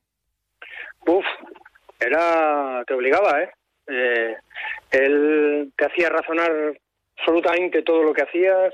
Uf, 1.05 1.25
era, 2.00 2.83
te 2.88 2.95
obligaba, 2.95 3.43
¿eh? 3.43 3.51
eh 3.88 4.36
él 4.91 5.71
te 5.77 5.86
hacía 5.86 6.10
razonar 6.10 6.51
absolutamente 7.17 7.83
todo 7.83 8.03
lo 8.03 8.13
que 8.13 8.24
hacías. 8.24 8.74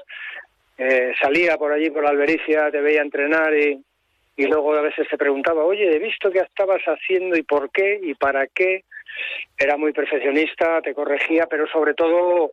Eh, 0.77 1.11
salía 1.19 1.57
por 1.57 1.71
allí 1.71 1.89
por 1.89 2.03
la 2.03 2.11
albericia, 2.11 2.69
te 2.69 2.81
veía 2.81 3.01
entrenar 3.01 3.53
y, 3.55 3.81
y 4.35 4.45
luego 4.45 4.75
a 4.75 4.81
veces 4.81 5.07
te 5.09 5.17
preguntaba, 5.17 5.65
oye, 5.65 5.95
he 5.95 5.99
visto 5.99 6.29
qué 6.31 6.39
estabas 6.39 6.81
haciendo 6.83 7.35
y 7.35 7.41
por 7.41 7.71
qué 7.71 7.99
y 8.01 8.13
para 8.13 8.45
qué. 8.47 8.83
Era 9.57 9.77
muy 9.77 9.91
perfeccionista, 9.93 10.81
te 10.81 10.93
corregía, 10.93 11.47
pero 11.47 11.67
sobre 11.67 11.95
todo, 11.95 12.51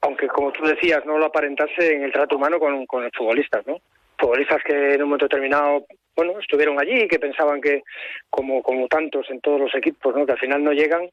aunque 0.00 0.26
como 0.26 0.50
tú 0.50 0.64
decías, 0.64 1.06
no 1.06 1.16
lo 1.18 1.26
aparentase 1.26 1.94
en 1.94 2.02
el 2.02 2.12
trato 2.12 2.36
humano 2.36 2.58
con, 2.58 2.86
con 2.86 3.04
los 3.04 3.12
futbolistas, 3.16 3.64
¿no? 3.68 3.80
Futbolistas 4.18 4.62
que 4.64 4.94
en 4.94 5.02
un 5.02 5.10
momento 5.10 5.26
determinado, 5.26 5.86
bueno, 6.16 6.40
estuvieron 6.40 6.80
allí 6.80 7.02
y 7.02 7.08
que 7.08 7.20
pensaban 7.20 7.60
que, 7.60 7.82
como, 8.28 8.60
como 8.62 8.88
tantos 8.88 9.30
en 9.30 9.40
todos 9.40 9.60
los 9.60 9.74
equipos, 9.76 10.14
¿no? 10.16 10.26
Que 10.26 10.32
al 10.32 10.40
final 10.40 10.64
no 10.64 10.72
llegan 10.72 11.08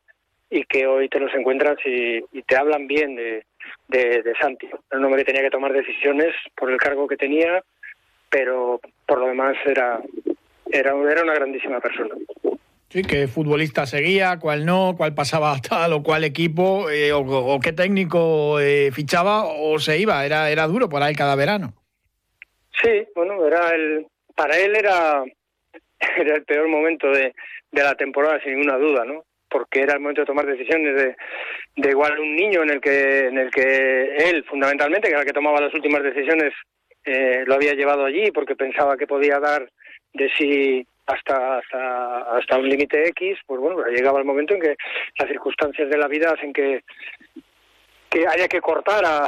y 0.49 0.63
que 0.65 0.87
hoy 0.87 1.09
te 1.09 1.19
los 1.19 1.33
encuentras 1.33 1.77
y, 1.85 2.21
te 2.43 2.55
hablan 2.55 2.87
bien 2.87 3.15
de, 3.15 3.43
de, 3.87 4.33
Santi. 4.39 4.67
Era 4.67 4.99
un 4.99 5.05
hombre 5.05 5.21
que 5.21 5.31
tenía 5.31 5.41
que 5.41 5.51
tomar 5.51 5.73
decisiones 5.73 6.33
por 6.55 6.71
el 6.71 6.77
cargo 6.77 7.07
que 7.07 7.17
tenía, 7.17 7.61
pero 8.29 8.79
por 9.05 9.19
lo 9.19 9.27
demás 9.27 9.55
era, 9.65 9.99
era, 10.71 10.91
era 10.91 11.23
una 11.23 11.33
grandísima 11.33 11.79
persona. 11.79 12.15
Sí, 12.89 13.01
qué 13.01 13.27
futbolista 13.27 13.85
seguía, 13.85 14.39
cuál 14.39 14.65
no, 14.65 14.95
cuál 14.95 15.13
pasaba 15.13 15.51
a 15.51 15.61
tal 15.61 15.91
o 15.93 16.03
cuál 16.03 16.23
equipo, 16.23 16.89
eh, 16.89 17.11
o, 17.11 17.59
qué 17.61 17.73
técnico 17.73 18.59
eh, 18.59 18.91
fichaba 18.93 19.45
o 19.45 19.77
se 19.79 19.99
iba. 19.99 20.25
Era, 20.25 20.49
era 20.49 20.67
duro 20.67 20.87
para 20.87 21.09
él 21.09 21.15
cada 21.17 21.35
verano. 21.35 21.73
Sí, 22.81 23.07
bueno, 23.15 23.45
era 23.45 23.75
el, 23.75 24.07
para 24.35 24.57
él 24.57 24.75
era, 24.75 25.23
era 26.17 26.35
el 26.35 26.45
peor 26.45 26.69
momento 26.69 27.07
de, 27.07 27.33
de 27.71 27.83
la 27.83 27.95
temporada, 27.95 28.39
sin 28.41 28.53
ninguna 28.53 28.77
duda, 28.77 29.03
¿no? 29.03 29.25
Porque 29.49 29.81
era 29.81 29.93
el 29.93 29.99
momento 29.99 30.21
de 30.21 30.27
tomar 30.27 30.45
decisiones 30.45 30.95
de, 30.95 31.15
de 31.75 31.89
igual 31.89 32.19
un 32.19 32.35
niño 32.35 32.63
en 32.63 32.69
el 32.71 32.81
que 32.81 33.27
en 33.27 33.37
el 33.37 33.51
que 33.51 34.15
él 34.29 34.43
fundamentalmente 34.45 35.07
que 35.07 35.13
era 35.13 35.21
el 35.21 35.27
que 35.27 35.33
tomaba 35.33 35.61
las 35.61 35.73
últimas 35.73 36.03
decisiones 36.03 36.53
eh, 37.05 37.43
lo 37.45 37.55
había 37.55 37.73
llevado 37.73 38.05
allí 38.05 38.31
porque 38.31 38.55
pensaba 38.55 38.97
que 38.97 39.07
podía 39.07 39.39
dar 39.39 39.69
de 40.13 40.29
si 40.37 40.87
hasta 41.05 41.59
hasta, 41.59 42.37
hasta 42.37 42.57
un 42.57 42.67
límite 42.67 43.07
X, 43.09 43.39
pues 43.45 43.61
bueno, 43.61 43.81
llegaba 43.87 44.19
el 44.19 44.25
momento 44.25 44.53
en 44.53 44.61
que 44.61 44.75
las 45.17 45.29
circunstancias 45.29 45.89
de 45.89 45.97
la 45.97 46.07
vida 46.07 46.31
hacen 46.31 46.51
que 46.51 46.83
que 48.09 48.25
haya 48.27 48.47
que 48.47 48.61
cortar 48.61 49.03
a, 49.05 49.25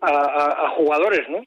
a, 0.00 0.66
a 0.66 0.70
jugadores, 0.70 1.28
¿no? 1.28 1.44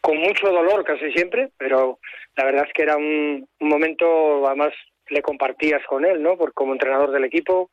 Con 0.00 0.16
mucho 0.18 0.48
dolor 0.48 0.84
casi 0.84 1.12
siempre, 1.12 1.50
pero 1.58 1.98
la 2.36 2.44
verdad 2.44 2.64
es 2.66 2.72
que 2.72 2.82
era 2.82 2.96
un, 2.96 3.48
un 3.60 3.68
momento, 3.68 4.46
además 4.46 4.72
le 5.10 5.22
compartías 5.22 5.82
con 5.86 6.04
él, 6.04 6.22
¿no? 6.22 6.36
Por, 6.36 6.52
como 6.52 6.72
entrenador 6.72 7.10
del 7.10 7.24
equipo, 7.24 7.70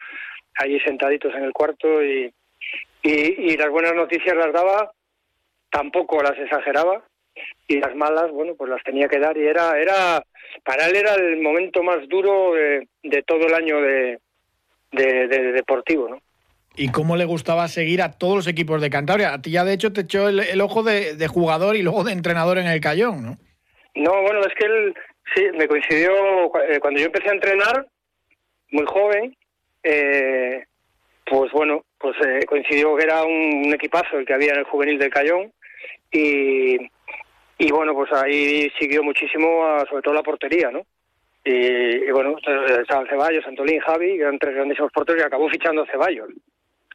allí 0.55 0.79
sentaditos 0.79 1.33
en 1.35 1.43
el 1.43 1.53
cuarto 1.53 2.03
y, 2.03 2.33
y, 3.03 3.11
y 3.11 3.57
las 3.57 3.69
buenas 3.69 3.93
noticias 3.93 4.35
las 4.35 4.53
daba, 4.53 4.91
tampoco 5.69 6.21
las 6.21 6.37
exageraba 6.37 7.03
y 7.67 7.79
las 7.79 7.95
malas, 7.95 8.31
bueno, 8.31 8.55
pues 8.55 8.69
las 8.69 8.83
tenía 8.83 9.07
que 9.07 9.19
dar 9.19 9.37
y 9.37 9.45
era, 9.45 9.77
era, 9.79 10.23
para 10.63 10.87
él 10.87 10.95
era 10.95 11.15
el 11.15 11.41
momento 11.41 11.83
más 11.83 12.07
duro 12.07 12.53
de, 12.53 12.87
de 13.03 13.23
todo 13.23 13.47
el 13.47 13.53
año 13.53 13.81
de, 13.81 14.19
de, 14.91 15.27
de 15.27 15.51
deportivo, 15.51 16.09
¿no? 16.09 16.19
y 16.77 16.89
cómo 16.89 17.15
le 17.15 17.25
gustaba 17.25 17.67
seguir 17.67 18.01
a 18.01 18.11
todos 18.11 18.35
los 18.35 18.47
equipos 18.47 18.81
de 18.81 18.89
Cantabria. 18.89 19.33
A 19.33 19.41
ti 19.41 19.51
ya 19.51 19.63
de 19.63 19.73
hecho 19.73 19.93
te 19.93 20.01
echó 20.01 20.27
el, 20.27 20.39
el 20.39 20.61
ojo 20.61 20.83
de, 20.83 21.15
de, 21.15 21.27
jugador 21.27 21.75
y 21.75 21.81
luego 21.81 22.03
de 22.03 22.11
entrenador 22.11 22.57
en 22.57 22.67
el 22.67 22.81
Cayón, 22.81 23.23
¿no? 23.23 23.37
No, 23.95 24.11
bueno, 24.23 24.41
es 24.41 24.53
que 24.59 24.65
él 24.65 24.93
sí, 25.33 25.47
me 25.53 25.67
coincidió 25.67 26.11
eh, 26.67 26.79
cuando 26.79 26.99
yo 26.99 27.07
empecé 27.07 27.29
a 27.29 27.33
entrenar, 27.33 27.85
muy 28.71 28.85
joven, 28.85 29.35
eh, 29.83 30.65
pues 31.25 31.51
bueno, 31.51 31.85
pues 31.97 32.15
eh, 32.25 32.45
coincidió 32.45 32.95
que 32.95 33.03
era 33.03 33.23
un, 33.23 33.73
equipazo 33.73 34.17
el 34.17 34.25
que 34.25 34.33
había 34.33 34.53
en 34.53 34.59
el 34.59 34.65
juvenil 34.65 34.99
del 34.99 35.09
Cayón 35.09 35.51
y, 36.11 36.77
y 37.57 37.71
bueno, 37.71 37.93
pues 37.93 38.11
ahí 38.13 38.69
siguió 38.79 39.03
muchísimo, 39.03 39.65
a, 39.65 39.85
sobre 39.85 40.01
todo 40.01 40.13
la 40.13 40.23
portería, 40.23 40.69
¿no? 40.69 40.85
Y, 41.43 42.07
y 42.07 42.11
bueno, 42.11 42.37
estaba 42.81 43.07
Ceballos, 43.07 43.45
Antolín, 43.45 43.79
Javi, 43.79 44.19
eran 44.19 44.39
tres 44.39 44.55
grandísimos 44.55 44.91
porteros 44.91 45.21
y 45.21 45.25
acabó 45.25 45.47
fichando 45.49 45.83
a 45.83 45.87
Ceballos 45.87 46.29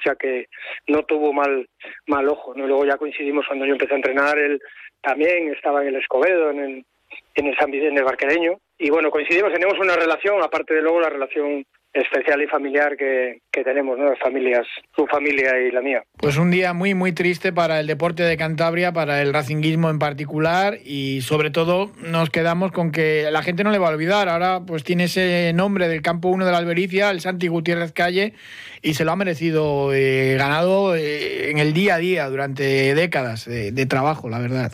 o 0.00 0.02
sea 0.02 0.14
que 0.14 0.48
no 0.86 1.02
tuvo 1.04 1.32
mal 1.32 1.68
mal 2.06 2.28
ojo 2.28 2.54
no 2.54 2.66
luego 2.66 2.84
ya 2.86 2.96
coincidimos 2.96 3.46
cuando 3.46 3.66
yo 3.66 3.72
empecé 3.72 3.92
a 3.92 3.96
entrenar 3.96 4.38
él 4.38 4.60
también 5.02 5.52
estaba 5.52 5.82
en 5.82 5.88
el 5.88 5.96
Escobedo 5.96 6.50
en 6.50 6.58
el 6.58 6.86
en 7.34 7.46
el 7.46 7.56
San 7.56 7.72
en 7.72 7.96
el 7.96 8.04
Barquereño 8.04 8.58
y 8.78 8.90
bueno 8.90 9.10
coincidimos 9.10 9.52
tenemos 9.52 9.78
una 9.78 9.94
relación 9.94 10.42
aparte 10.42 10.74
de 10.74 10.82
luego 10.82 11.00
la 11.00 11.10
relación 11.10 11.64
especial 11.92 12.40
y 12.42 12.46
familiar 12.46 12.96
que, 12.96 13.40
que 13.50 13.64
tenemos, 13.64 13.98
¿no? 13.98 14.04
Las 14.04 14.18
familias, 14.18 14.66
su 14.94 15.06
familia 15.06 15.58
y 15.58 15.72
la 15.72 15.80
mía. 15.80 16.02
Pues 16.18 16.36
un 16.36 16.50
día 16.50 16.72
muy, 16.72 16.94
muy 16.94 17.12
triste 17.12 17.52
para 17.52 17.80
el 17.80 17.86
deporte 17.86 18.22
de 18.22 18.36
Cantabria, 18.36 18.92
para 18.92 19.22
el 19.22 19.32
racinguismo 19.32 19.90
en 19.90 19.98
particular 19.98 20.78
y 20.84 21.20
sobre 21.22 21.50
todo 21.50 21.90
nos 21.98 22.30
quedamos 22.30 22.70
con 22.70 22.92
que 22.92 23.28
la 23.30 23.42
gente 23.42 23.64
no 23.64 23.70
le 23.70 23.78
va 23.78 23.88
a 23.88 23.92
olvidar. 23.92 24.28
Ahora 24.28 24.60
pues 24.64 24.84
tiene 24.84 25.04
ese 25.04 25.52
nombre 25.52 25.88
del 25.88 26.02
campo 26.02 26.28
1 26.28 26.46
de 26.46 26.52
la 26.52 26.58
Albericia, 26.58 27.10
el 27.10 27.20
Santi 27.20 27.48
Gutiérrez 27.48 27.92
Calle, 27.92 28.34
y 28.82 28.94
se 28.94 29.04
lo 29.04 29.10
ha 29.10 29.16
merecido, 29.16 29.92
eh, 29.92 30.36
ganado 30.38 30.94
eh, 30.94 31.50
en 31.50 31.58
el 31.58 31.72
día 31.72 31.96
a 31.96 31.98
día 31.98 32.28
durante 32.28 32.94
décadas 32.94 33.46
de, 33.46 33.72
de 33.72 33.86
trabajo, 33.86 34.28
la 34.28 34.38
verdad. 34.38 34.72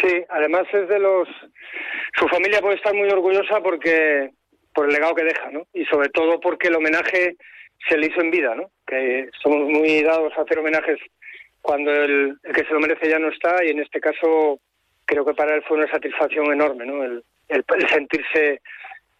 Sí, 0.00 0.24
además 0.28 0.62
es 0.72 0.88
de 0.88 0.98
los... 0.98 1.28
Su 2.18 2.26
familia 2.28 2.60
puede 2.60 2.76
estar 2.76 2.94
muy 2.94 3.08
orgullosa 3.08 3.60
porque 3.62 4.30
por 4.74 4.86
el 4.86 4.92
legado 4.92 5.14
que 5.14 5.24
deja, 5.24 5.50
¿no? 5.50 5.66
Y 5.72 5.84
sobre 5.84 6.08
todo 6.08 6.40
porque 6.40 6.68
el 6.68 6.76
homenaje 6.76 7.36
se 7.88 7.96
le 7.96 8.06
hizo 8.06 8.20
en 8.20 8.30
vida, 8.30 8.54
¿no? 8.54 8.70
Que 8.86 9.28
somos 9.42 9.68
muy 9.68 10.02
dados 10.02 10.32
a 10.36 10.42
hacer 10.42 10.58
homenajes 10.58 10.98
cuando 11.60 11.92
el, 11.92 12.36
el, 12.42 12.54
que 12.54 12.64
se 12.64 12.72
lo 12.72 12.80
merece 12.80 13.08
ya 13.08 13.18
no 13.18 13.28
está 13.28 13.64
y 13.64 13.70
en 13.70 13.80
este 13.80 14.00
caso 14.00 14.60
creo 15.04 15.24
que 15.24 15.34
para 15.34 15.54
él 15.54 15.62
fue 15.66 15.78
una 15.78 15.90
satisfacción 15.90 16.52
enorme, 16.52 16.86
¿no? 16.86 17.04
El, 17.04 17.22
el, 17.48 17.64
sentirse 17.88 18.60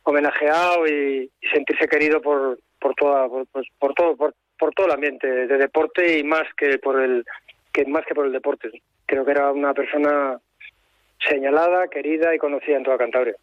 homenajeado 0.02 0.86
y, 0.86 1.30
sentirse 1.52 1.88
querido 1.88 2.20
por 2.20 2.58
por 2.80 2.94
toda 2.94 3.28
por, 3.28 3.46
pues, 3.48 3.66
por 3.78 3.94
todo 3.94 4.16
por, 4.16 4.34
por 4.58 4.72
todo 4.74 4.86
el 4.86 4.92
ambiente 4.92 5.26
de 5.26 5.58
deporte 5.58 6.18
y 6.18 6.24
más 6.24 6.44
que 6.56 6.78
por 6.78 7.00
el 7.00 7.24
que 7.72 7.84
más 7.86 8.04
que 8.06 8.14
por 8.14 8.26
el 8.26 8.32
deporte. 8.32 8.70
Creo 9.06 9.24
que 9.24 9.30
era 9.30 9.52
una 9.52 9.72
persona 9.72 10.38
señalada, 11.26 11.88
querida 11.88 12.34
y 12.34 12.38
conocida 12.38 12.76
en 12.76 12.84
toda 12.84 12.98
Cantabria. 12.98 13.34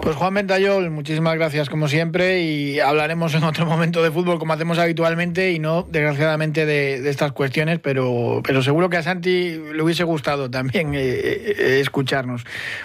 Pues 0.00 0.14
Juan 0.14 0.34
Ventayol, 0.34 0.90
muchísimas 0.90 1.34
gracias 1.34 1.68
como 1.68 1.88
siempre 1.88 2.40
y 2.40 2.78
hablaremos 2.78 3.34
en 3.34 3.42
otro 3.42 3.66
momento 3.66 4.02
de 4.02 4.10
fútbol 4.10 4.38
como 4.38 4.52
hacemos 4.52 4.78
habitualmente 4.78 5.50
y 5.50 5.58
no 5.58 5.82
desgraciadamente 5.82 6.66
de, 6.66 7.00
de 7.00 7.10
estas 7.10 7.32
cuestiones, 7.32 7.80
pero, 7.80 8.40
pero 8.46 8.62
seguro 8.62 8.88
que 8.88 8.98
a 8.98 9.02
Santi 9.02 9.56
le 9.56 9.82
hubiese 9.82 10.04
gustado 10.04 10.50
también 10.50 10.94
eh, 10.94 11.00
eh, 11.00 11.80
escucharnos. 11.80 12.44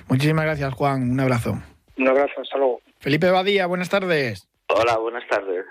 Muchísimas 0.10 0.46
gracias 0.46 0.74
Juan, 0.74 1.12
un 1.12 1.20
abrazo. 1.20 1.62
Un 1.98 2.08
abrazo, 2.08 2.42
hasta 2.42 2.58
luego. 2.58 2.82
Felipe 3.00 3.30
Badía, 3.30 3.68
buenas 3.68 3.90
tardes. 3.90 4.48
Hola, 4.68 4.98
buenas 4.98 5.28
tardes. 5.28 5.66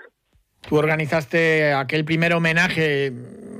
Tú 0.61 0.77
organizaste 0.77 1.73
aquel 1.73 2.05
primer 2.05 2.33
homenaje 2.33 3.11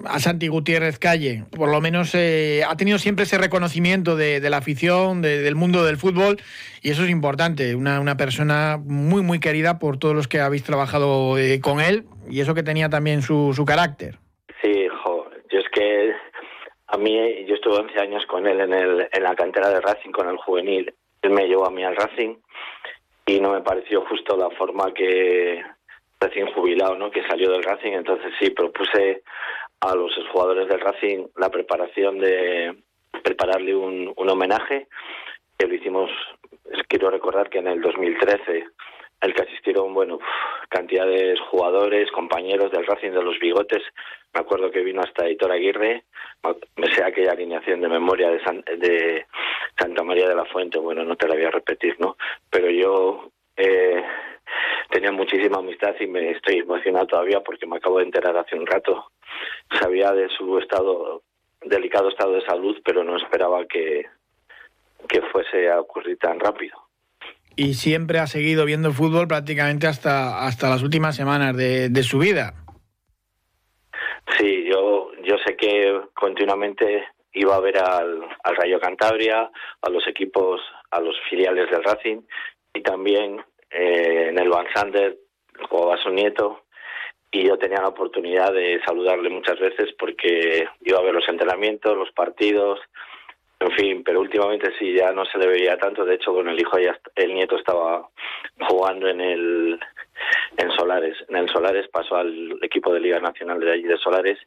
a 0.05 0.19
Santi 0.19 0.47
Gutiérrez 0.47 0.99
Calle. 0.99 1.43
Por 1.55 1.69
lo 1.69 1.81
menos 1.81 2.13
eh, 2.15 2.63
ha 2.67 2.75
tenido 2.75 2.97
siempre 2.97 3.23
ese 3.23 3.37
reconocimiento 3.37 4.15
de, 4.15 4.39
de 4.39 4.49
la 4.49 4.57
afición, 4.57 5.21
de, 5.21 5.41
del 5.41 5.55
mundo 5.55 5.83
del 5.83 5.97
fútbol, 5.97 6.37
y 6.81 6.91
eso 6.91 7.03
es 7.03 7.09
importante. 7.09 7.75
Una, 7.75 7.99
una, 7.99 8.17
persona 8.17 8.77
muy, 8.83 9.21
muy 9.21 9.39
querida 9.39 9.79
por 9.79 9.97
todos 9.97 10.15
los 10.15 10.27
que 10.27 10.39
habéis 10.39 10.63
trabajado 10.63 11.37
eh, 11.37 11.59
con 11.61 11.79
él, 11.79 12.05
y 12.29 12.41
eso 12.41 12.53
que 12.53 12.63
tenía 12.63 12.89
también 12.89 13.21
su, 13.21 13.53
su 13.55 13.65
carácter. 13.65 14.15
Sí, 14.61 14.87
jo, 15.03 15.25
yo 15.51 15.59
es 15.59 15.69
que 15.69 16.11
a 16.87 16.97
mí, 16.97 17.45
yo 17.47 17.55
estuve 17.55 17.77
11 17.77 17.99
años 17.99 18.25
con 18.25 18.45
él 18.47 18.59
en, 18.59 18.73
el, 18.73 19.07
en 19.11 19.23
la 19.23 19.35
cantera 19.35 19.69
de 19.69 19.81
Racing, 19.81 20.11
con 20.11 20.27
el 20.27 20.37
juvenil. 20.37 20.93
Él 21.21 21.31
me 21.31 21.47
llevó 21.47 21.65
a 21.65 21.71
mí 21.71 21.83
al 21.83 21.95
Racing 21.95 22.35
y 23.25 23.39
no 23.39 23.53
me 23.53 23.61
pareció 23.61 24.01
justo 24.05 24.35
la 24.35 24.49
forma 24.51 24.93
que 24.93 25.63
recién 26.19 26.47
jubilado, 26.53 26.95
¿no? 26.95 27.09
Que 27.09 27.25
salió 27.27 27.51
del 27.51 27.63
Racing, 27.63 27.93
entonces 27.93 28.31
sí 28.39 28.51
propuse 28.51 29.23
a 29.81 29.95
los 29.95 30.11
jugadores 30.31 30.67
del 30.67 30.79
Racing 30.79 31.27
la 31.37 31.49
preparación 31.49 32.19
de 32.19 32.75
prepararle 33.23 33.75
un, 33.75 34.13
un 34.15 34.29
homenaje 34.29 34.87
que 35.57 35.67
lo 35.67 35.75
hicimos, 35.75 36.09
quiero 36.87 37.09
recordar 37.09 37.49
que 37.49 37.59
en 37.59 37.67
el 37.67 37.81
2013 37.81 38.65
el 39.21 39.33
que 39.35 39.43
asistieron, 39.43 39.93
bueno, 39.93 40.19
cantidad 40.69 41.05
de 41.05 41.37
jugadores, 41.49 42.11
compañeros 42.11 42.71
del 42.71 42.85
Racing 42.85 43.11
de 43.11 43.23
los 43.23 43.37
Bigotes. 43.39 43.83
Me 44.33 44.41
acuerdo 44.41 44.71
que 44.71 44.81
vino 44.81 45.01
hasta 45.01 45.25
Editor 45.25 45.51
Aguirre, 45.51 46.05
me 46.77 46.91
sé 46.93 47.03
aquella 47.03 47.33
alineación 47.33 47.81
de 47.81 47.89
memoria 47.89 48.31
de, 48.31 48.43
San, 48.43 48.61
de 48.61 49.25
Santa 49.77 50.03
María 50.03 50.27
de 50.27 50.35
la 50.35 50.45
Fuente, 50.45 50.79
bueno, 50.79 51.03
no 51.03 51.15
te 51.15 51.27
la 51.27 51.35
voy 51.35 51.43
a 51.43 51.51
repetir, 51.51 51.95
¿no? 51.99 52.17
Pero 52.49 52.69
yo 52.71 53.31
eh, 53.57 54.03
tenía 54.89 55.11
muchísima 55.11 55.59
amistad 55.59 55.95
y 55.99 56.07
me 56.07 56.31
estoy 56.31 56.59
emocionado 56.59 57.07
todavía 57.07 57.41
porque 57.41 57.65
me 57.65 57.77
acabo 57.77 57.99
de 57.99 58.05
enterar 58.05 58.37
hace 58.37 58.55
un 58.55 58.67
rato. 58.67 59.11
Sabía 59.79 60.11
de 60.11 60.29
su 60.29 60.57
estado, 60.59 61.23
delicado 61.61 62.09
estado 62.09 62.33
de 62.33 62.45
salud, 62.45 62.77
pero 62.83 63.03
no 63.03 63.17
esperaba 63.17 63.65
que, 63.65 64.05
que 65.07 65.21
fuese 65.31 65.69
a 65.69 65.79
ocurrir 65.79 66.17
tan 66.17 66.39
rápido 66.39 66.77
y 67.55 67.73
siempre 67.73 68.19
ha 68.19 68.27
seguido 68.27 68.65
viendo 68.65 68.91
fútbol 68.91 69.27
prácticamente 69.27 69.87
hasta 69.87 70.45
hasta 70.45 70.69
las 70.69 70.83
últimas 70.83 71.15
semanas 71.15 71.55
de, 71.55 71.89
de, 71.89 72.03
su 72.03 72.19
vida. 72.19 72.53
Sí, 74.37 74.65
yo 74.69 75.11
yo 75.23 75.35
sé 75.45 75.55
que 75.55 76.01
continuamente 76.13 77.05
iba 77.33 77.55
a 77.55 77.59
ver 77.59 77.77
al, 77.77 78.21
al 78.43 78.55
Rayo 78.55 78.79
Cantabria, 78.79 79.49
a 79.81 79.89
los 79.89 80.07
equipos, 80.07 80.61
a 80.89 80.99
los 80.99 81.15
filiales 81.29 81.69
del 81.69 81.83
Racing 81.83 82.21
y 82.73 82.81
también 82.81 83.43
eh, 83.71 84.27
en 84.29 84.39
el 84.39 84.49
Van 84.49 84.67
Sander 84.73 85.17
jugaba 85.69 85.97
su 85.97 86.09
nieto 86.09 86.63
y 87.31 87.47
yo 87.47 87.57
tenía 87.57 87.81
la 87.81 87.89
oportunidad 87.89 88.53
de 88.53 88.81
saludarle 88.85 89.29
muchas 89.29 89.59
veces 89.59 89.93
porque 89.97 90.67
iba 90.81 90.99
a 90.99 91.03
ver 91.03 91.13
los 91.13 91.27
entrenamientos, 91.29 91.97
los 91.97 92.11
partidos, 92.11 92.79
en 93.61 93.71
fin, 93.73 94.03
pero 94.03 94.21
últimamente 94.21 94.73
sí, 94.79 94.93
ya 94.93 95.11
no 95.11 95.23
se 95.25 95.37
le 95.37 95.47
veía 95.47 95.77
tanto. 95.77 96.03
De 96.03 96.15
hecho, 96.15 96.33
con 96.33 96.49
el 96.49 96.59
hijo, 96.59 96.79
ya, 96.79 96.99
el 97.15 97.33
nieto 97.33 97.55
estaba 97.57 98.09
jugando 98.67 99.07
en 99.07 99.21
el 99.21 99.79
en 100.57 100.71
Solares. 100.71 101.15
En 101.29 101.35
el 101.37 101.49
Solares 101.49 101.87
pasó 101.89 102.15
al 102.15 102.57
equipo 102.63 102.91
de 102.91 102.99
Liga 102.99 103.19
Nacional 103.19 103.59
de 103.59 103.71
allí 103.71 103.83
de 103.83 103.97
Solares, 103.97 104.39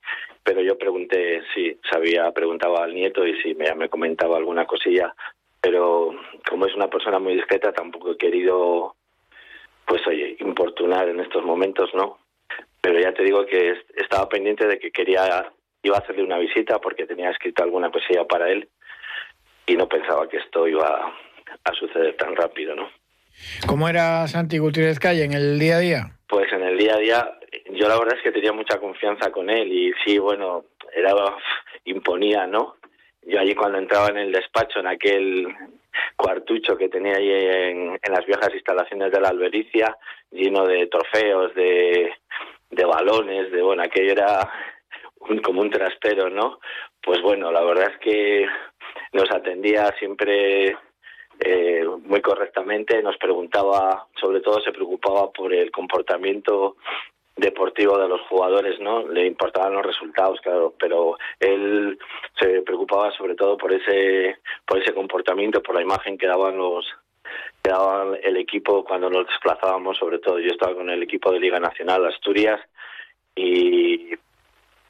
pero 0.43 0.61
yo 0.63 0.77
pregunté 0.77 1.43
si 1.55 1.79
sabía, 1.89 2.31
preguntaba 2.33 2.83
al 2.85 2.93
nieto 2.93 3.25
y 3.25 3.41
si 3.41 3.55
me, 3.55 3.73
me 3.75 3.89
comentaba 3.89 4.37
alguna 4.37 4.67
cosilla, 4.67 5.15
pero 5.61 6.11
como 6.49 6.67
es 6.67 6.75
una 6.75 6.89
persona 6.89 7.19
muy 7.21 7.35
discreta, 7.35 7.73
tampoco 7.73 8.13
he 8.13 8.17
querido, 8.17 8.97
pues 9.87 10.07
oye, 10.07 10.37
importunar 10.41 11.09
en 11.09 11.21
estos 11.21 11.45
momentos, 11.45 11.91
¿no? 11.95 12.19
Pero 12.81 13.01
ya 13.01 13.13
te 13.13 13.23
digo 13.23 13.47
que 13.47 13.75
estaba 13.97 14.29
pendiente 14.29 14.67
de 14.67 14.79
que 14.79 14.91
quería, 14.91 15.53
iba 15.83 15.97
a 15.97 16.01
hacerle 16.01 16.23
una 16.23 16.39
visita 16.39 16.79
porque 16.81 17.07
tenía 17.07 17.31
escrito 17.31 17.63
alguna 17.63 17.91
cosilla 17.91 18.25
para 18.27 18.51
él 18.51 18.69
y 19.67 19.77
no 19.77 19.89
pensaba 19.89 20.29
que 20.29 20.39
esto 20.39 20.69
iba 20.69 20.87
a, 20.87 21.15
a 21.65 21.75
suceder 21.75 22.17
tan 22.17 22.37
rápido, 22.37 22.75
¿no? 22.75 22.89
¿Cómo 23.67 23.89
era 23.89 24.27
Santi 24.29 24.59
Gutiérrez 24.59 24.99
Calle 24.99 25.25
en 25.25 25.33
el 25.33 25.59
día 25.59 25.77
a 25.77 25.81
día? 25.81 26.03
Pues 26.29 26.53
en 26.53 26.63
el 26.63 26.79
día 26.79 26.95
a 26.95 26.99
día, 26.99 27.39
yo 27.73 27.89
la 27.89 27.99
verdad 27.99 28.17
es 28.17 28.23
que 28.23 28.33
tenía 28.33 28.53
mucha 28.53 28.79
confianza 28.79 29.31
con 29.31 29.51
él 29.51 29.73
y 29.73 29.93
sí, 30.05 30.19
bueno, 30.19 30.65
era 30.95 31.15
imponía, 31.85 32.47
¿no? 32.47 32.77
Yo 33.23 33.41
allí 33.41 33.55
cuando 33.55 33.79
entraba 33.79 34.09
en 34.09 34.19
el 34.19 34.33
despacho, 34.33 34.81
en 34.81 34.87
aquel 34.87 35.49
cuartucho 36.25 36.77
que 36.77 36.89
tenía 36.89 37.17
ahí 37.17 37.31
en, 37.31 37.99
las 38.11 38.25
viejas 38.25 38.49
instalaciones 38.55 39.13
de 39.13 39.21
la 39.21 39.29
Albericia, 39.29 39.95
lleno 40.31 40.67
de 40.67 40.87
trofeos, 40.87 41.55
de, 41.55 42.13
de 42.71 42.85
balones, 42.85 43.53
de 43.53 43.61
bueno, 43.61 43.83
aquello 43.83 44.13
era 44.13 44.51
como 45.45 45.61
un 45.61 45.71
trastero, 45.71 46.31
¿no? 46.31 46.61
Pues 47.03 47.21
bueno, 47.21 47.53
la 47.53 47.63
verdad 47.63 47.91
es 47.93 47.99
que 47.99 48.47
nos 49.13 49.31
atendía 49.31 49.95
siempre 49.99 50.77
eh, 51.41 51.85
muy 52.05 52.23
correctamente, 52.23 53.03
nos 53.03 53.19
preguntaba, 53.19 54.07
sobre 54.19 54.41
todo 54.41 54.63
se 54.63 54.73
preocupaba 54.73 55.31
por 55.31 55.53
el 55.53 55.71
comportamiento 55.71 56.77
deportivo 57.37 57.99
de 57.99 58.09
los 58.09 58.21
jugadores, 58.23 58.79
¿no? 58.81 59.09
Le 59.09 59.27
importaban 59.27 59.75
los 59.75 59.85
resultados, 59.85 60.41
claro, 60.41 60.75
pero 60.79 61.17
él 61.41 61.99
se 62.39 62.63
preocupaba 62.63 63.11
sobre 63.13 63.35
todo 63.35 63.57
por 63.57 63.73
ese 63.73 64.39
por 64.67 64.81
ese 64.81 64.95
comportamiento, 64.95 65.63
por 65.63 65.75
la 65.75 65.83
imagen 65.83 66.17
que 66.17 66.29
daban 66.29 66.57
los 66.57 66.87
que 67.63 67.71
daban 67.71 68.17
el 68.23 68.37
equipo 68.37 68.85
cuando 68.85 69.11
nos 69.11 69.27
desplazábamos, 69.27 69.99
sobre 69.99 70.19
todo 70.19 70.39
yo 70.39 70.51
estaba 70.51 70.75
con 70.75 70.91
el 70.91 71.03
equipo 71.03 71.33
de 71.33 71.41
Liga 71.41 71.59
Nacional 71.59 72.07
Asturias 72.07 72.61
y 73.35 74.11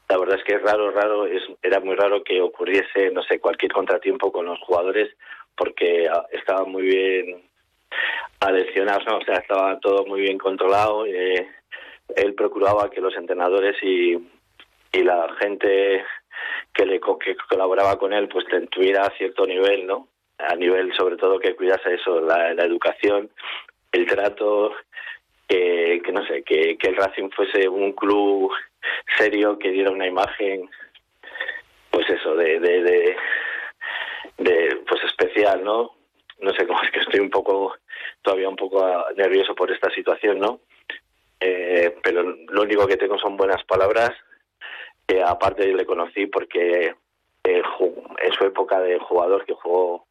la 0.07 0.17
verdad 0.19 0.37
es 0.37 0.43
que 0.43 0.55
es 0.55 0.61
raro, 0.61 0.91
raro, 0.91 1.25
es, 1.25 1.41
era 1.63 1.79
muy 1.79 1.95
raro 1.95 2.23
que 2.23 2.39
ocurriese, 2.41 3.09
no 3.11 3.23
sé, 3.23 3.39
cualquier 3.39 3.71
contratiempo 3.71 4.31
con 4.31 4.45
los 4.45 4.59
jugadores 4.59 5.15
porque 5.57 6.07
ah, 6.07 6.25
estaba 6.31 6.65
muy 6.65 6.83
bien 6.83 7.43
aleccionados, 8.39 9.05
¿no? 9.07 9.17
o 9.17 9.23
sea, 9.23 9.37
estaba 9.37 9.79
todo 9.79 10.05
muy 10.05 10.21
bien 10.21 10.37
controlado. 10.37 11.05
Eh, 11.05 11.47
él 12.15 12.33
procuraba 12.33 12.89
que 12.89 13.01
los 13.01 13.15
entrenadores 13.15 13.75
y, 13.81 14.17
y 14.91 15.03
la 15.03 15.33
gente 15.39 16.03
que 16.73 16.85
le 16.85 16.99
que 16.99 17.35
colaboraba 17.49 17.97
con 17.97 18.13
él 18.13 18.27
pues 18.27 18.45
tuviera 18.69 19.11
cierto 19.17 19.45
nivel, 19.45 19.85
¿no? 19.85 20.07
A 20.37 20.55
nivel 20.55 20.93
sobre 20.95 21.17
todo 21.17 21.39
que 21.39 21.55
cuidase 21.55 21.93
eso, 21.93 22.19
la, 22.21 22.51
educación, 22.51 23.29
el 23.91 24.05
trato, 24.05 24.73
que, 25.47 26.01
no 26.11 26.25
sé, 26.25 26.43
que, 26.43 26.77
que 26.77 26.87
el 26.89 26.97
Racing 26.97 27.29
fuese 27.29 27.67
un 27.69 27.93
club 27.93 28.51
serio 29.17 29.57
que 29.57 29.71
diera 29.71 29.91
una 29.91 30.07
imagen 30.07 30.69
pues 31.89 32.09
eso 32.09 32.35
de, 32.35 32.59
de, 32.59 32.81
de, 32.83 33.15
de 34.37 34.75
pues 34.87 35.01
especial, 35.05 35.63
¿no? 35.63 35.95
No 36.39 36.53
sé 36.53 36.67
cómo 36.67 36.81
es 36.83 36.91
que 36.91 36.99
estoy 36.99 37.21
un 37.21 37.29
poco 37.29 37.77
todavía 38.21 38.49
un 38.49 38.57
poco 38.57 38.85
nervioso 39.15 39.55
por 39.55 39.71
esta 39.71 39.89
situación, 39.91 40.39
¿no? 40.39 40.59
Eh, 41.39 41.95
pero 42.01 42.23
lo 42.23 42.61
único 42.61 42.87
que 42.87 42.97
tengo 42.97 43.17
son 43.17 43.37
buenas 43.37 43.63
palabras. 43.65 44.11
que 45.07 45.21
aparte 45.21 45.71
le 45.71 45.85
conocí 45.85 46.25
porque 46.25 46.95
eh, 47.43 47.61
en 48.23 48.31
su 48.33 48.43
época 48.43 48.79
de 48.79 48.97
jugador 48.97 49.45
que 49.45 49.53
jugó 49.53 50.07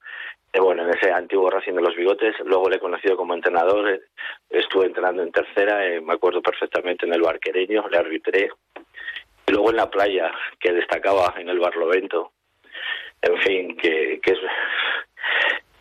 eh, 0.52 0.60
bueno 0.60 0.84
en 0.84 0.90
ese 0.96 1.10
antiguo 1.10 1.50
Racing 1.50 1.72
de 1.72 1.82
los 1.82 1.96
Bigotes, 1.96 2.36
luego 2.44 2.68
le 2.68 2.76
he 2.76 2.80
conocido 2.80 3.16
como 3.16 3.34
entrenador, 3.34 4.00
estuve 4.48 4.86
entrenando 4.86 5.22
en 5.24 5.32
tercera, 5.32 5.80
me 6.00 6.14
acuerdo 6.14 6.40
perfectamente 6.40 7.06
en 7.06 7.14
el 7.14 7.22
Barquereño, 7.22 7.88
le 7.88 7.98
arbitré, 7.98 8.50
y 9.46 9.52
luego 9.52 9.70
en 9.70 9.76
la 9.76 9.90
playa, 9.90 10.30
que 10.60 10.72
destacaba 10.72 11.34
en 11.38 11.48
el 11.48 11.58
Barlovento, 11.58 12.30
en 13.20 13.36
fin, 13.38 13.76
que, 13.76 14.20
que 14.22 14.30
es 14.30 14.38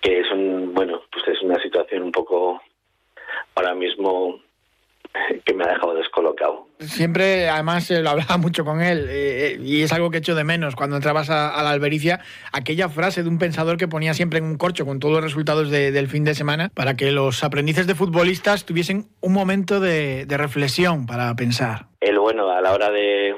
que 0.02 0.20
es 0.20 0.32
un 0.32 0.74
bueno 0.74 1.02
pues 1.12 1.28
es 1.28 1.42
una 1.42 1.62
situación 1.62 2.04
un 2.04 2.12
poco 2.12 2.62
ahora 3.56 3.74
mismo 3.74 4.42
que 5.46 5.54
me 5.54 5.64
ha 5.64 5.68
dejado 5.68 5.94
descolocado. 5.96 6.68
Siempre, 6.80 7.48
además, 7.50 7.90
lo 7.92 8.10
hablaba 8.10 8.38
mucho 8.38 8.66
con 8.66 8.82
él 8.82 9.08
eh, 9.10 9.58
y 9.62 9.84
es 9.84 9.94
algo 9.94 10.10
que 10.10 10.18
echo 10.18 10.36
de 10.36 10.44
menos 10.44 10.76
cuando 10.76 10.96
entrabas 10.96 11.30
a, 11.30 11.62
la 11.64 11.70
albericia, 11.70 12.20
aquella 12.52 12.90
frase 12.90 13.24
de 13.24 13.30
un 13.30 13.40
pensador 13.40 13.78
que 13.78 13.88
ponía 13.88 14.14
siempre 14.14 14.40
en 14.40 14.46
un 14.46 14.58
corcho 14.58 14.86
con 14.86 15.00
todos 15.00 15.16
los 15.16 15.24
resultados 15.24 15.70
del 15.70 16.08
fin 16.08 16.24
de 16.24 16.36
semana 16.36 16.70
para 16.74 16.96
que 16.96 17.12
los 17.12 17.44
aprendices 17.44 17.88
de 17.88 17.96
futbolistas 17.96 18.66
tuviesen 18.66 19.06
un 19.22 19.34
momento 19.34 19.80
de, 19.80 20.26
reflexión 20.34 21.06
para 21.06 21.34
pensar. 21.36 21.86
El 22.02 22.18
bueno, 22.18 22.50
a 22.50 22.60
la 22.60 22.74
hora 22.74 22.90
de, 22.90 23.36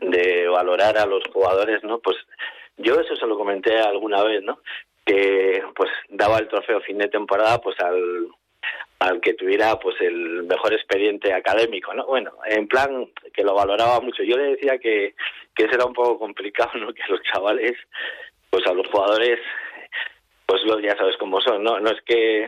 de 0.00 0.48
valorar 0.48 0.96
a 0.96 1.04
los 1.04 1.22
jugadores, 1.32 1.84
¿no? 1.84 1.98
Pues 1.98 2.16
yo 2.78 2.98
eso 2.98 3.14
se 3.14 3.26
lo 3.26 3.36
comenté 3.36 3.78
alguna 3.78 4.22
vez, 4.22 4.42
¿no? 4.42 4.60
Que 5.04 5.62
pues 5.76 5.90
daba 6.08 6.38
el 6.38 6.48
trofeo 6.48 6.80
fin 6.80 6.96
de 6.96 7.08
temporada 7.08 7.58
pues 7.58 7.78
al 7.80 8.28
al 9.00 9.20
que 9.20 9.34
tuviera 9.34 9.78
pues 9.78 9.96
el 10.00 10.44
mejor 10.44 10.74
expediente 10.74 11.32
académico, 11.32 11.92
¿no? 11.94 12.06
Bueno, 12.06 12.32
en 12.46 12.68
plan 12.68 13.10
que 13.32 13.42
lo 13.42 13.54
valoraba 13.54 14.00
mucho. 14.00 14.22
Yo 14.22 14.36
le 14.36 14.52
decía 14.52 14.78
que, 14.78 15.14
que 15.54 15.64
eso 15.64 15.74
era 15.74 15.86
un 15.86 15.94
poco 15.94 16.18
complicado, 16.18 16.72
¿no? 16.78 16.92
Que 16.92 17.02
los 17.08 17.20
chavales, 17.22 17.76
pues 18.50 18.66
a 18.66 18.74
los 18.74 18.86
jugadores, 18.88 19.38
pues 20.44 20.62
lo, 20.64 20.78
ya 20.80 20.96
sabes 20.96 21.16
cómo 21.16 21.40
son, 21.40 21.64
¿no? 21.64 21.80
No 21.80 21.90
es 21.90 22.00
que 22.02 22.46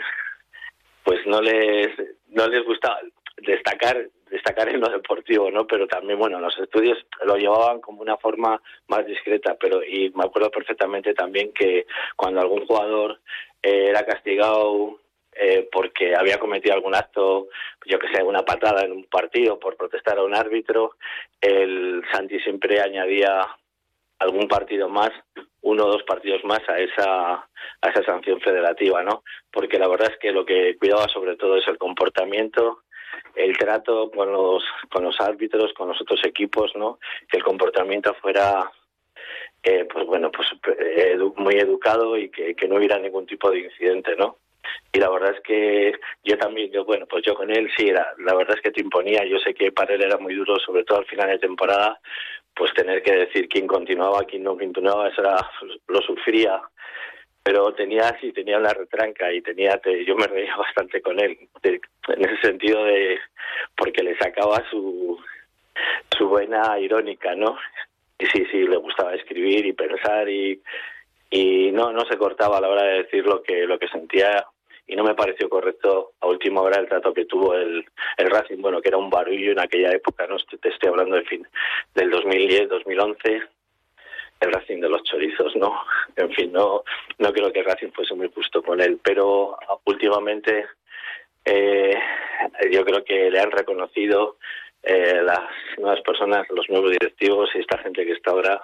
pues 1.04 1.26
no 1.26 1.40
les 1.40 1.88
no 2.28 2.46
les 2.46 2.64
gusta 2.64 3.00
destacar 3.38 4.08
destacar 4.30 4.68
en 4.68 4.80
lo 4.80 4.88
deportivo, 4.88 5.50
¿no? 5.50 5.66
Pero 5.66 5.86
también, 5.86 6.18
bueno, 6.18 6.38
los 6.38 6.56
estudios 6.58 6.98
lo 7.24 7.36
llevaban 7.36 7.80
como 7.80 8.02
una 8.02 8.16
forma 8.18 8.60
más 8.88 9.06
discreta, 9.06 9.56
pero 9.58 9.82
y 9.82 10.10
me 10.14 10.24
acuerdo 10.24 10.50
perfectamente 10.50 11.14
también 11.14 11.52
que 11.52 11.86
cuando 12.16 12.40
algún 12.40 12.66
jugador 12.66 13.20
eh, 13.62 13.86
era 13.88 14.04
castigado 14.04 15.01
eh, 15.34 15.68
porque 15.72 16.14
había 16.14 16.38
cometido 16.38 16.74
algún 16.74 16.94
acto, 16.94 17.48
yo 17.86 17.98
que 17.98 18.08
sé, 18.12 18.22
una 18.22 18.44
patada 18.44 18.84
en 18.84 18.92
un 18.92 19.04
partido 19.04 19.58
por 19.58 19.76
protestar 19.76 20.18
a 20.18 20.24
un 20.24 20.34
árbitro, 20.34 20.96
el 21.40 22.02
Santi 22.12 22.38
siempre 22.40 22.80
añadía 22.80 23.46
algún 24.18 24.46
partido 24.46 24.88
más, 24.88 25.10
uno 25.62 25.86
o 25.86 25.90
dos 25.90 26.02
partidos 26.04 26.44
más 26.44 26.60
a 26.68 26.78
esa 26.78 27.34
a 27.34 27.88
esa 27.88 28.04
sanción 28.04 28.40
federativa, 28.40 29.02
¿no? 29.02 29.24
Porque 29.50 29.78
la 29.78 29.88
verdad 29.88 30.10
es 30.12 30.18
que 30.18 30.32
lo 30.32 30.44
que 30.44 30.76
cuidaba 30.78 31.08
sobre 31.08 31.36
todo 31.36 31.56
es 31.56 31.66
el 31.66 31.78
comportamiento, 31.78 32.82
el 33.34 33.56
trato 33.56 34.10
con 34.10 34.32
los 34.32 34.62
con 34.90 35.04
los 35.04 35.20
árbitros, 35.20 35.72
con 35.72 35.88
los 35.88 36.00
otros 36.00 36.20
equipos, 36.24 36.72
¿no? 36.76 36.98
Que 37.28 37.38
el 37.38 37.44
comportamiento 37.44 38.14
fuera 38.14 38.70
eh, 39.62 39.86
pues 39.92 40.06
bueno, 40.06 40.30
pues 40.30 40.48
eh, 40.78 41.16
muy 41.36 41.54
educado 41.54 42.16
y 42.16 42.30
que, 42.30 42.54
que 42.54 42.68
no 42.68 42.76
hubiera 42.76 42.98
ningún 42.98 43.26
tipo 43.26 43.50
de 43.50 43.60
incidente, 43.60 44.16
¿no? 44.16 44.38
Y 44.92 44.98
la 44.98 45.10
verdad 45.10 45.34
es 45.34 45.40
que 45.42 45.92
yo 46.24 46.36
también, 46.38 46.70
yo 46.70 46.84
bueno, 46.84 47.06
pues 47.06 47.24
yo 47.24 47.34
con 47.34 47.50
él 47.50 47.70
sí, 47.76 47.88
era, 47.88 48.14
la 48.18 48.34
verdad 48.34 48.56
es 48.56 48.62
que 48.62 48.70
te 48.70 48.80
imponía, 48.80 49.24
yo 49.24 49.38
sé 49.38 49.54
que 49.54 49.72
para 49.72 49.94
él 49.94 50.02
era 50.02 50.18
muy 50.18 50.34
duro, 50.34 50.58
sobre 50.58 50.84
todo 50.84 50.98
al 50.98 51.06
final 51.06 51.28
de 51.28 51.38
temporada, 51.38 51.98
pues 52.54 52.72
tener 52.74 53.02
que 53.02 53.12
decir 53.12 53.48
quién 53.48 53.66
continuaba, 53.66 54.24
quién 54.24 54.42
no 54.42 54.56
continuaba, 54.56 55.08
eso 55.08 55.22
era, 55.22 55.36
lo 55.88 56.00
sufría, 56.02 56.60
pero 57.42 57.72
tenía 57.74 58.16
sí, 58.20 58.32
tenía 58.32 58.58
una 58.58 58.72
retranca 58.72 59.32
y 59.32 59.40
tenía, 59.40 59.80
yo 60.06 60.14
me 60.14 60.26
reía 60.26 60.56
bastante 60.56 61.00
con 61.00 61.18
él, 61.18 61.38
en 61.62 62.24
ese 62.24 62.36
sentido 62.42 62.84
de, 62.84 63.18
porque 63.76 64.02
le 64.02 64.16
sacaba 64.18 64.62
su, 64.70 65.18
su 66.16 66.28
buena 66.28 66.78
irónica, 66.78 67.34
¿no? 67.34 67.56
Y 68.18 68.26
sí, 68.26 68.46
sí, 68.50 68.62
le 68.66 68.76
gustaba 68.76 69.14
escribir 69.14 69.66
y 69.66 69.72
pensar 69.72 70.28
y 70.28 70.62
y 71.32 71.72
no 71.72 71.92
no 71.92 72.04
se 72.04 72.18
cortaba 72.18 72.58
a 72.58 72.60
la 72.60 72.68
hora 72.68 72.82
de 72.84 73.02
decir 73.02 73.26
lo 73.26 73.42
que 73.42 73.66
lo 73.66 73.78
que 73.78 73.88
sentía 73.88 74.46
y 74.86 74.94
no 74.94 75.02
me 75.02 75.14
pareció 75.14 75.48
correcto 75.48 76.12
a 76.20 76.26
última 76.26 76.60
hora 76.60 76.78
el 76.78 76.88
trato 76.88 77.14
que 77.14 77.24
tuvo 77.24 77.54
el, 77.54 77.84
el 78.18 78.30
Racing, 78.30 78.60
bueno, 78.60 78.82
que 78.82 78.88
era 78.88 78.98
un 78.98 79.08
barullo 79.08 79.52
en 79.52 79.60
aquella 79.60 79.90
época, 79.90 80.26
no 80.26 80.36
te 80.36 80.68
estoy 80.68 80.88
hablando 80.90 81.16
de 81.16 81.24
fin 81.24 81.46
del 81.94 82.10
2010, 82.10 82.68
2011, 82.68 83.42
el 84.40 84.52
Racing 84.52 84.80
de 84.80 84.88
los 84.90 85.02
chorizos, 85.04 85.56
¿no? 85.56 85.80
En 86.16 86.30
fin, 86.32 86.52
no 86.52 86.84
no 87.18 87.32
creo 87.32 87.50
que 87.50 87.60
el 87.60 87.64
Racing 87.64 87.92
fuese 87.92 88.14
muy 88.14 88.30
justo 88.34 88.62
con 88.62 88.82
él, 88.82 89.00
pero 89.02 89.56
últimamente 89.84 90.66
eh, 91.46 91.98
yo 92.70 92.84
creo 92.84 93.02
que 93.04 93.30
le 93.30 93.40
han 93.40 93.50
reconocido 93.50 94.36
eh, 94.82 95.22
las 95.24 95.48
nuevas 95.78 96.02
personas, 96.02 96.46
los 96.50 96.68
nuevos 96.68 96.90
directivos 96.90 97.48
y 97.54 97.60
esta 97.60 97.78
gente 97.78 98.04
que 98.04 98.12
está 98.12 98.32
ahora 98.32 98.60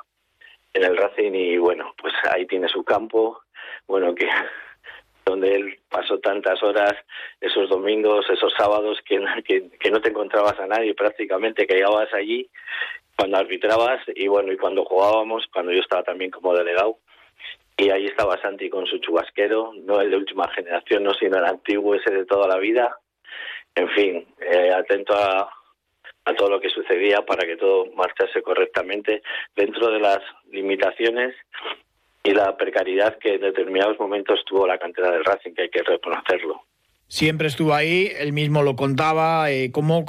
en 0.78 0.84
el 0.84 0.96
Racing 0.96 1.32
y 1.34 1.58
bueno, 1.58 1.94
pues 2.00 2.14
ahí 2.30 2.46
tiene 2.46 2.68
su 2.68 2.84
campo, 2.84 3.42
bueno, 3.86 4.14
que 4.14 4.28
donde 5.24 5.54
él 5.54 5.78
pasó 5.90 6.18
tantas 6.18 6.62
horas, 6.62 6.94
esos 7.40 7.68
domingos, 7.68 8.26
esos 8.30 8.52
sábados, 8.56 8.98
que, 9.04 9.70
que, 9.78 9.90
no 9.90 10.00
te 10.00 10.10
encontrabas 10.10 10.58
a 10.58 10.66
nadie 10.66 10.94
prácticamente, 10.94 11.66
que 11.66 11.74
llegabas 11.74 12.12
allí 12.14 12.48
cuando 13.16 13.38
arbitrabas 13.38 14.00
y 14.14 14.28
bueno, 14.28 14.52
y 14.52 14.56
cuando 14.56 14.84
jugábamos, 14.84 15.46
cuando 15.52 15.72
yo 15.72 15.80
estaba 15.80 16.04
también 16.04 16.30
como 16.30 16.54
delegado, 16.54 16.98
y 17.76 17.90
ahí 17.90 18.06
estaba 18.06 18.40
Santi 18.40 18.70
con 18.70 18.86
su 18.86 18.98
chubasquero, 18.98 19.72
no 19.84 20.00
el 20.00 20.10
de 20.10 20.16
última 20.16 20.48
generación, 20.48 21.04
no 21.04 21.14
sino 21.14 21.38
el 21.38 21.44
antiguo, 21.44 21.94
ese 21.94 22.12
de 22.12 22.24
toda 22.24 22.48
la 22.48 22.58
vida. 22.58 22.98
En 23.74 23.88
fin, 23.90 24.26
eh, 24.40 24.72
atento 24.72 25.14
a, 25.14 25.48
a 26.28 26.34
todo 26.34 26.50
lo 26.50 26.60
que 26.60 26.68
sucedía 26.68 27.22
para 27.22 27.46
que 27.46 27.56
todo 27.56 27.86
marchase 27.94 28.42
correctamente 28.42 29.22
dentro 29.56 29.90
de 29.90 29.98
las 29.98 30.18
limitaciones 30.50 31.34
y 32.22 32.32
la 32.32 32.54
precariedad 32.54 33.16
que 33.18 33.36
en 33.36 33.40
determinados 33.40 33.98
momentos 33.98 34.44
tuvo 34.44 34.66
la 34.66 34.78
cantera 34.78 35.10
del 35.10 35.24
Racing, 35.24 35.54
que 35.54 35.62
hay 35.62 35.70
que 35.70 35.82
reconocerlo. 35.82 36.67
Siempre 37.08 37.48
estuvo 37.48 37.74
ahí, 37.74 38.12
él 38.18 38.34
mismo 38.34 38.62
lo 38.62 38.76
contaba, 38.76 39.50
eh, 39.50 39.70
cómo, 39.72 40.04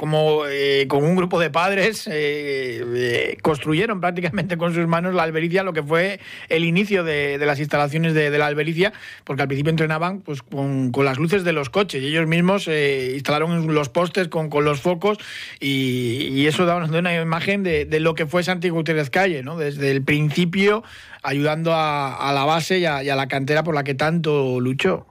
eh, 0.46 0.84
con 0.86 1.02
un 1.02 1.16
grupo 1.16 1.40
de 1.40 1.48
padres 1.48 2.06
eh, 2.12 3.38
construyeron 3.42 4.02
prácticamente 4.02 4.58
con 4.58 4.74
sus 4.74 4.86
manos 4.86 5.14
la 5.14 5.22
albericia, 5.22 5.62
lo 5.62 5.72
que 5.72 5.82
fue 5.82 6.20
el 6.50 6.64
inicio 6.64 7.02
de, 7.02 7.38
las 7.38 7.58
instalaciones 7.58 8.12
de, 8.12 8.30
la 8.38 8.46
albericia, 8.46 8.92
porque 9.24 9.40
al 9.42 9.48
principio 9.48 9.70
entrenaban 9.70 10.20
pues, 10.20 10.42
con, 10.42 10.92
las 10.94 11.18
luces 11.18 11.42
de 11.42 11.52
los 11.52 11.70
coches 11.70 12.02
y 12.02 12.08
ellos 12.08 12.26
mismos 12.26 12.68
instalaron 12.68 13.74
los 13.74 13.88
postes 13.88 14.28
con, 14.28 14.50
los 14.62 14.80
focos 14.80 15.16
y, 15.58 16.46
eso 16.50 16.66
da 16.66 16.76
una, 16.76 17.14
imagen 17.14 17.62
de, 17.62 18.00
lo 18.00 18.14
que 18.14 18.26
fue 18.26 18.42
Santi 18.42 18.68
Gutiérrez 18.68 19.08
Calle, 19.08 19.42
¿no? 19.42 19.56
desde 19.56 19.90
el 19.90 20.02
principio 20.02 20.82
ayudando 21.22 21.72
a, 21.74 22.30
la 22.34 22.44
base 22.44 22.80
y 22.80 22.84
a 22.84 23.02
la 23.02 23.28
cantera 23.28 23.62
por 23.62 23.74
la 23.74 23.84
que 23.84 23.94
tanto 23.94 24.60
luchó. 24.60 25.09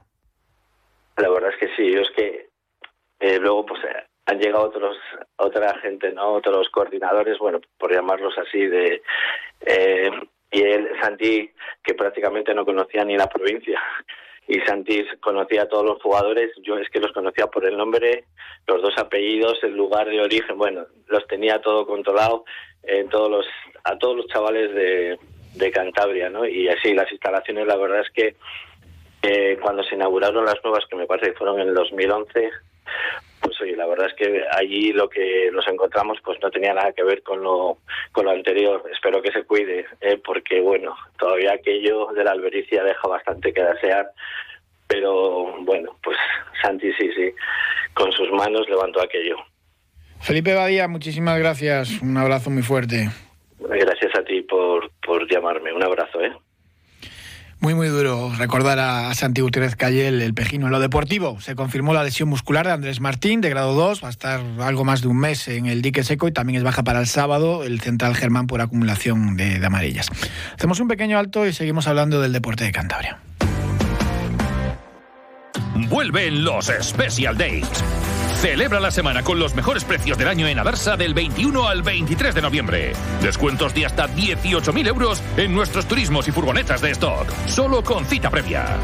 La 1.19 1.29
verdad 1.29 1.51
es 1.51 1.57
que 1.57 1.75
sí, 1.75 1.93
es 1.93 2.09
que 2.15 2.49
eh, 3.19 3.37
luego 3.39 3.65
pues 3.65 3.83
eh, 3.83 4.05
han 4.25 4.39
llegado 4.39 4.65
otros 4.65 4.97
otra 5.37 5.77
gente, 5.79 6.11
no, 6.11 6.33
otros 6.33 6.69
coordinadores, 6.69 7.37
bueno, 7.39 7.59
por 7.77 7.93
llamarlos 7.93 8.37
así, 8.37 8.65
de 8.65 9.01
eh, 9.65 10.11
y 10.51 10.61
él, 10.61 10.89
Santi, 11.01 11.51
que 11.83 11.93
prácticamente 11.93 12.53
no 12.53 12.65
conocía 12.65 13.03
ni 13.03 13.17
la 13.17 13.27
provincia, 13.27 13.79
y 14.47 14.59
Santi 14.61 15.05
conocía 15.19 15.63
a 15.63 15.67
todos 15.67 15.85
los 15.85 16.01
jugadores, 16.01 16.51
yo 16.63 16.77
es 16.77 16.89
que 16.89 16.99
los 16.99 17.11
conocía 17.11 17.47
por 17.47 17.65
el 17.65 17.77
nombre, 17.77 18.25
los 18.65 18.81
dos 18.81 18.97
apellidos, 18.97 19.63
el 19.63 19.75
lugar 19.75 20.07
de 20.07 20.21
origen, 20.21 20.57
bueno, 20.57 20.85
los 21.07 21.27
tenía 21.27 21.61
todo 21.61 21.85
controlado 21.85 22.45
en 22.83 23.09
todos 23.09 23.29
los, 23.29 23.45
a 23.83 23.97
todos 23.97 24.15
los 24.15 24.27
chavales 24.27 24.73
de, 24.73 25.19
de 25.55 25.71
Cantabria, 25.71 26.29
¿no? 26.29 26.45
Y 26.45 26.67
así 26.67 26.93
las 26.93 27.11
instalaciones, 27.11 27.67
la 27.67 27.75
verdad 27.75 28.01
es 28.01 28.09
que 28.09 28.35
eh, 29.21 29.57
cuando 29.61 29.83
se 29.83 29.95
inauguraron 29.95 30.45
las 30.45 30.63
nuevas, 30.63 30.85
que 30.89 30.95
me 30.95 31.05
parece 31.05 31.31
que 31.31 31.37
fueron 31.37 31.59
en 31.59 31.69
el 31.69 31.73
2011, 31.73 32.49
pues 33.41 33.61
oye, 33.61 33.75
la 33.75 33.87
verdad 33.87 34.07
es 34.07 34.13
que 34.15 34.43
allí 34.51 34.91
lo 34.91 35.09
que 35.09 35.49
nos 35.51 35.67
encontramos 35.67 36.17
pues 36.23 36.39
no 36.41 36.49
tenía 36.51 36.73
nada 36.73 36.91
que 36.93 37.03
ver 37.03 37.23
con 37.23 37.41
lo, 37.41 37.77
con 38.11 38.25
lo 38.25 38.31
anterior. 38.31 38.83
Espero 38.91 39.21
que 39.21 39.31
se 39.31 39.43
cuide, 39.43 39.85
eh, 40.01 40.19
porque 40.23 40.61
bueno, 40.61 40.95
todavía 41.17 41.53
aquello 41.53 42.07
de 42.13 42.23
la 42.23 42.31
albericia 42.31 42.83
deja 42.83 43.07
bastante 43.07 43.53
que 43.53 43.63
desear, 43.63 44.11
pero 44.87 45.55
bueno, 45.61 45.97
pues 46.03 46.17
Santi 46.61 46.91
sí, 46.93 47.09
sí, 47.15 47.31
con 47.93 48.11
sus 48.11 48.31
manos 48.31 48.69
levantó 48.69 49.01
aquello. 49.01 49.37
Felipe 50.21 50.53
Badía, 50.53 50.87
muchísimas 50.87 51.39
gracias, 51.39 52.01
un 52.01 52.17
abrazo 52.17 52.49
muy 52.49 52.63
fuerte. 52.63 53.09
Gracias 53.59 54.11
a 54.17 54.23
ti 54.23 54.41
por, 54.41 54.91
por 55.05 55.29
llamarme, 55.31 55.73
un 55.73 55.83
abrazo, 55.83 56.21
¿eh? 56.21 56.33
Muy, 57.61 57.75
muy 57.75 57.89
duro 57.89 58.31
recordar 58.37 58.79
a 58.79 59.13
Santi 59.13 59.41
Gutiérrez 59.41 59.75
Calle 59.75 60.07
el, 60.07 60.33
pejino. 60.33 60.67
En 60.67 60.71
lo 60.71 60.79
deportivo, 60.79 61.41
se 61.41 61.55
confirmó 61.55 61.93
la 61.93 62.05
lesión 62.05 62.29
muscular 62.29 62.65
de 62.65 62.71
Andrés 62.71 63.01
Martín, 63.01 63.41
de 63.41 63.49
grado 63.49 63.73
2, 63.73 64.01
va 64.01 64.07
a 64.07 64.11
estar 64.11 64.41
algo 64.61 64.85
más 64.85 65.01
de 65.01 65.09
un 65.09 65.17
mes 65.17 65.45
en 65.49 65.65
el 65.65 65.81
dique 65.81 66.05
seco 66.05 66.29
y 66.29 66.31
también 66.31 66.57
es 66.57 66.63
baja 66.63 66.83
para 66.83 67.01
el 67.01 67.07
sábado 67.07 67.65
el 67.65 67.81
central 67.81 68.15
Germán 68.15 68.47
por 68.47 68.61
acumulación 68.61 69.35
de, 69.35 69.59
de 69.59 69.65
amarillas. 69.65 70.07
Hacemos 70.55 70.79
un 70.79 70.87
pequeño 70.87 71.19
alto 71.19 71.45
y 71.45 71.51
seguimos 71.51 71.87
hablando 71.87 72.21
del 72.21 72.31
deporte 72.31 72.63
de 72.63 72.71
Cantabria. 72.71 73.19
Vuelven 75.89 76.45
los 76.45 76.71
Special 76.81 77.37
Days 77.37 77.67
Celebra 78.41 78.79
la 78.79 78.89
semana 78.89 79.21
con 79.21 79.37
los 79.37 79.53
mejores 79.53 79.83
precios 79.83 80.17
del 80.17 80.29
año 80.29 80.47
en 80.47 80.57
Adarsa 80.57 80.95
del 80.95 81.13
21 81.13 81.67
al 81.67 81.81
23 81.81 82.33
de 82.33 82.41
noviembre. 82.41 82.93
Descuentos 83.21 83.73
de 83.73 83.85
hasta 83.85 84.07
18.000 84.07 84.87
euros 84.87 85.21
en 85.35 85.53
nuestros 85.53 85.85
turismos 85.85 86.25
y 86.29 86.31
furgonetas 86.31 86.79
de 86.79 86.91
stock. 86.91 87.29
Solo 87.47 87.83
con 87.83 88.05
cita 88.05 88.29
previa. 88.29 88.77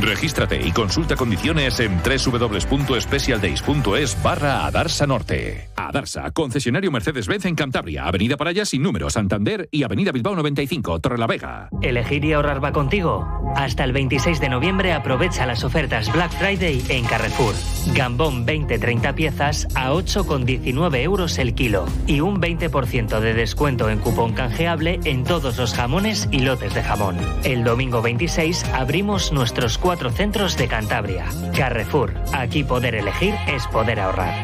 Regístrate 0.00 0.64
y 0.64 0.70
consulta 0.72 1.16
condiciones 1.16 1.80
en 1.80 1.98
www.specialdays.es 1.98 4.22
barra 4.22 4.66
Adarsa 4.66 5.06
Norte. 5.06 5.68
Adarsa, 5.76 6.30
concesionario 6.30 6.92
Mercedes-Benz 6.92 7.46
en 7.46 7.54
Cantabria, 7.54 8.06
Avenida 8.06 8.36
Paraya 8.36 8.64
sin 8.64 8.82
número, 8.82 9.10
Santander 9.10 9.68
y 9.70 9.82
Avenida 9.82 10.12
Bilbao 10.12 10.36
95, 10.36 11.00
Torrelavega. 11.00 11.68
¿Elegir 11.82 12.24
y 12.24 12.32
ahorrar 12.32 12.62
va 12.62 12.72
contigo? 12.72 13.26
Hasta 13.56 13.84
el 13.84 13.92
26 13.92 14.40
de 14.40 14.48
noviembre 14.48 14.92
aprovecha 14.92 15.46
las 15.46 15.64
ofertas 15.64 16.12
Black 16.12 16.32
Friday 16.32 16.82
en 16.88 17.04
Carrefour. 17.04 17.54
Gambón 17.94 18.44
20 18.44 18.78
30 18.78 19.14
piezas 19.14 19.66
a 19.74 19.92
8,19 19.92 21.02
euros 21.02 21.38
el 21.38 21.54
kilo 21.54 21.86
y 22.06 22.20
un 22.20 22.40
20% 22.40 23.20
de 23.20 23.34
descuento 23.34 23.88
en 23.88 23.98
cupón 23.98 24.34
canjeable 24.34 25.00
en 25.04 25.24
todos 25.24 25.56
los 25.56 25.74
jamones 25.74 26.28
y 26.30 26.40
lotes 26.40 26.74
de 26.74 26.82
jamón. 26.82 27.16
El 27.44 27.64
domingo 27.64 28.02
26 28.02 28.64
abrimos 28.74 29.32
nuestros 29.32 29.78
cuatro 29.88 30.10
centros 30.10 30.58
de 30.58 30.68
Cantabria. 30.68 31.24
Carrefour, 31.56 32.12
aquí 32.34 32.62
poder 32.62 32.94
elegir 32.94 33.34
es 33.46 33.66
poder 33.68 34.00
ahorrar. 34.00 34.34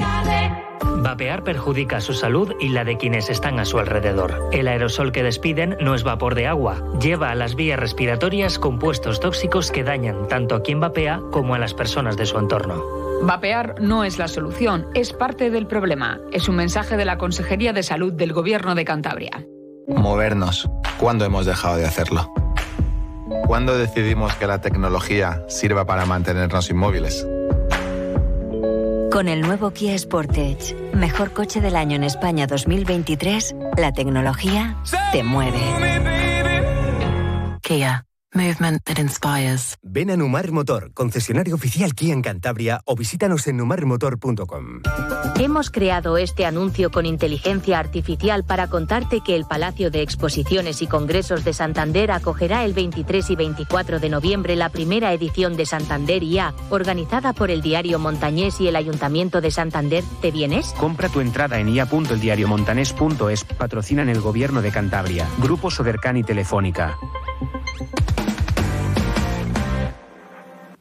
Vapear 1.02 1.44
perjudica 1.44 2.00
su 2.00 2.14
salud 2.14 2.54
y 2.60 2.70
la 2.70 2.82
de 2.84 2.96
quienes 2.96 3.28
están 3.28 3.58
a 3.58 3.66
su 3.66 3.78
alrededor. 3.78 4.48
El 4.52 4.68
aerosol 4.68 5.12
que 5.12 5.22
despiden 5.22 5.76
no 5.82 5.94
es 5.94 6.02
vapor 6.02 6.34
de 6.34 6.46
agua, 6.46 6.82
lleva 6.98 7.30
a 7.30 7.34
las 7.34 7.56
vías 7.56 7.78
respiratorias 7.78 8.58
compuestos 8.58 9.20
tóxicos 9.20 9.70
que 9.70 9.84
dañan 9.84 10.28
tanto 10.28 10.54
a 10.54 10.62
quien 10.62 10.80
vapea 10.80 11.20
como 11.30 11.54
a 11.54 11.58
las 11.58 11.74
personas 11.74 12.16
de 12.16 12.24
su 12.24 12.38
entorno. 12.38 12.82
Vapear 13.20 13.74
no 13.82 14.04
es 14.04 14.16
la 14.16 14.28
solución, 14.28 14.86
es 14.94 15.12
parte 15.12 15.50
del 15.50 15.66
problema. 15.66 16.20
Es 16.32 16.48
un 16.48 16.56
mensaje 16.56 16.96
de 16.96 17.04
la 17.04 17.18
Consejería 17.18 17.74
de 17.74 17.82
Salud 17.82 18.14
del 18.14 18.32
Gobierno 18.32 18.74
de 18.74 18.86
Cantabria. 18.86 19.46
Movernos. 19.88 20.70
¿Cuándo 20.96 21.26
hemos 21.26 21.44
dejado 21.44 21.76
de 21.76 21.84
hacerlo? 21.84 22.32
¿Cuándo 23.46 23.76
decidimos 23.76 24.34
que 24.34 24.46
la 24.46 24.60
tecnología 24.60 25.44
sirva 25.48 25.84
para 25.84 26.06
mantenernos 26.06 26.70
inmóviles? 26.70 27.26
Con 29.10 29.28
el 29.28 29.42
nuevo 29.42 29.70
Kia 29.70 29.96
Sportage, 29.98 30.74
mejor 30.92 31.32
coche 31.32 31.60
del 31.60 31.76
año 31.76 31.96
en 31.96 32.04
España 32.04 32.46
2023, 32.46 33.54
la 33.76 33.92
tecnología 33.92 34.76
te 35.12 35.22
mueve. 35.22 35.60
Kia. 37.62 38.04
Movement 38.34 38.82
that 38.84 38.98
inspires. 38.98 39.76
Ven 39.82 40.10
a 40.10 40.16
Numar 40.16 40.50
Motor, 40.50 40.92
concesionario 40.92 41.54
oficial 41.54 41.94
Kia 41.94 42.12
en 42.12 42.20
Cantabria 42.20 42.80
o 42.84 42.96
visítanos 42.96 43.46
en 43.46 43.58
numarmotor.com. 43.58 44.82
Hemos 45.38 45.70
creado 45.70 46.16
este 46.16 46.44
anuncio 46.44 46.90
con 46.90 47.06
inteligencia 47.06 47.78
artificial 47.78 48.44
para 48.44 48.68
contarte 48.68 49.20
que 49.20 49.36
el 49.36 49.44
Palacio 49.44 49.90
de 49.90 50.02
Exposiciones 50.02 50.82
y 50.82 50.86
Congresos 50.86 51.44
de 51.44 51.52
Santander 51.52 52.10
acogerá 52.10 52.64
el 52.64 52.72
23 52.72 53.30
y 53.30 53.36
24 53.36 54.00
de 54.00 54.08
noviembre 54.08 54.56
la 54.56 54.68
primera 54.68 55.12
edición 55.12 55.56
de 55.56 55.66
Santander 55.66 56.22
IA, 56.22 56.54
organizada 56.70 57.32
por 57.32 57.50
el 57.50 57.62
diario 57.62 57.98
Montañés 57.98 58.60
y 58.60 58.68
el 58.68 58.76
Ayuntamiento 58.76 59.40
de 59.40 59.50
Santander. 59.50 60.02
¿Te 60.20 60.30
vienes? 60.30 60.74
Compra 60.78 61.08
tu 61.08 61.20
entrada 61.20 61.60
en 61.60 61.68
ia.eldiariomontanés.es. 61.68 63.44
Patrocinan 63.44 64.08
el 64.08 64.20
Gobierno 64.20 64.60
de 64.60 64.70
Cantabria. 64.70 65.28
Grupo 65.38 65.70
Sodercan 65.70 66.16
y 66.16 66.24
Telefónica. 66.24 66.98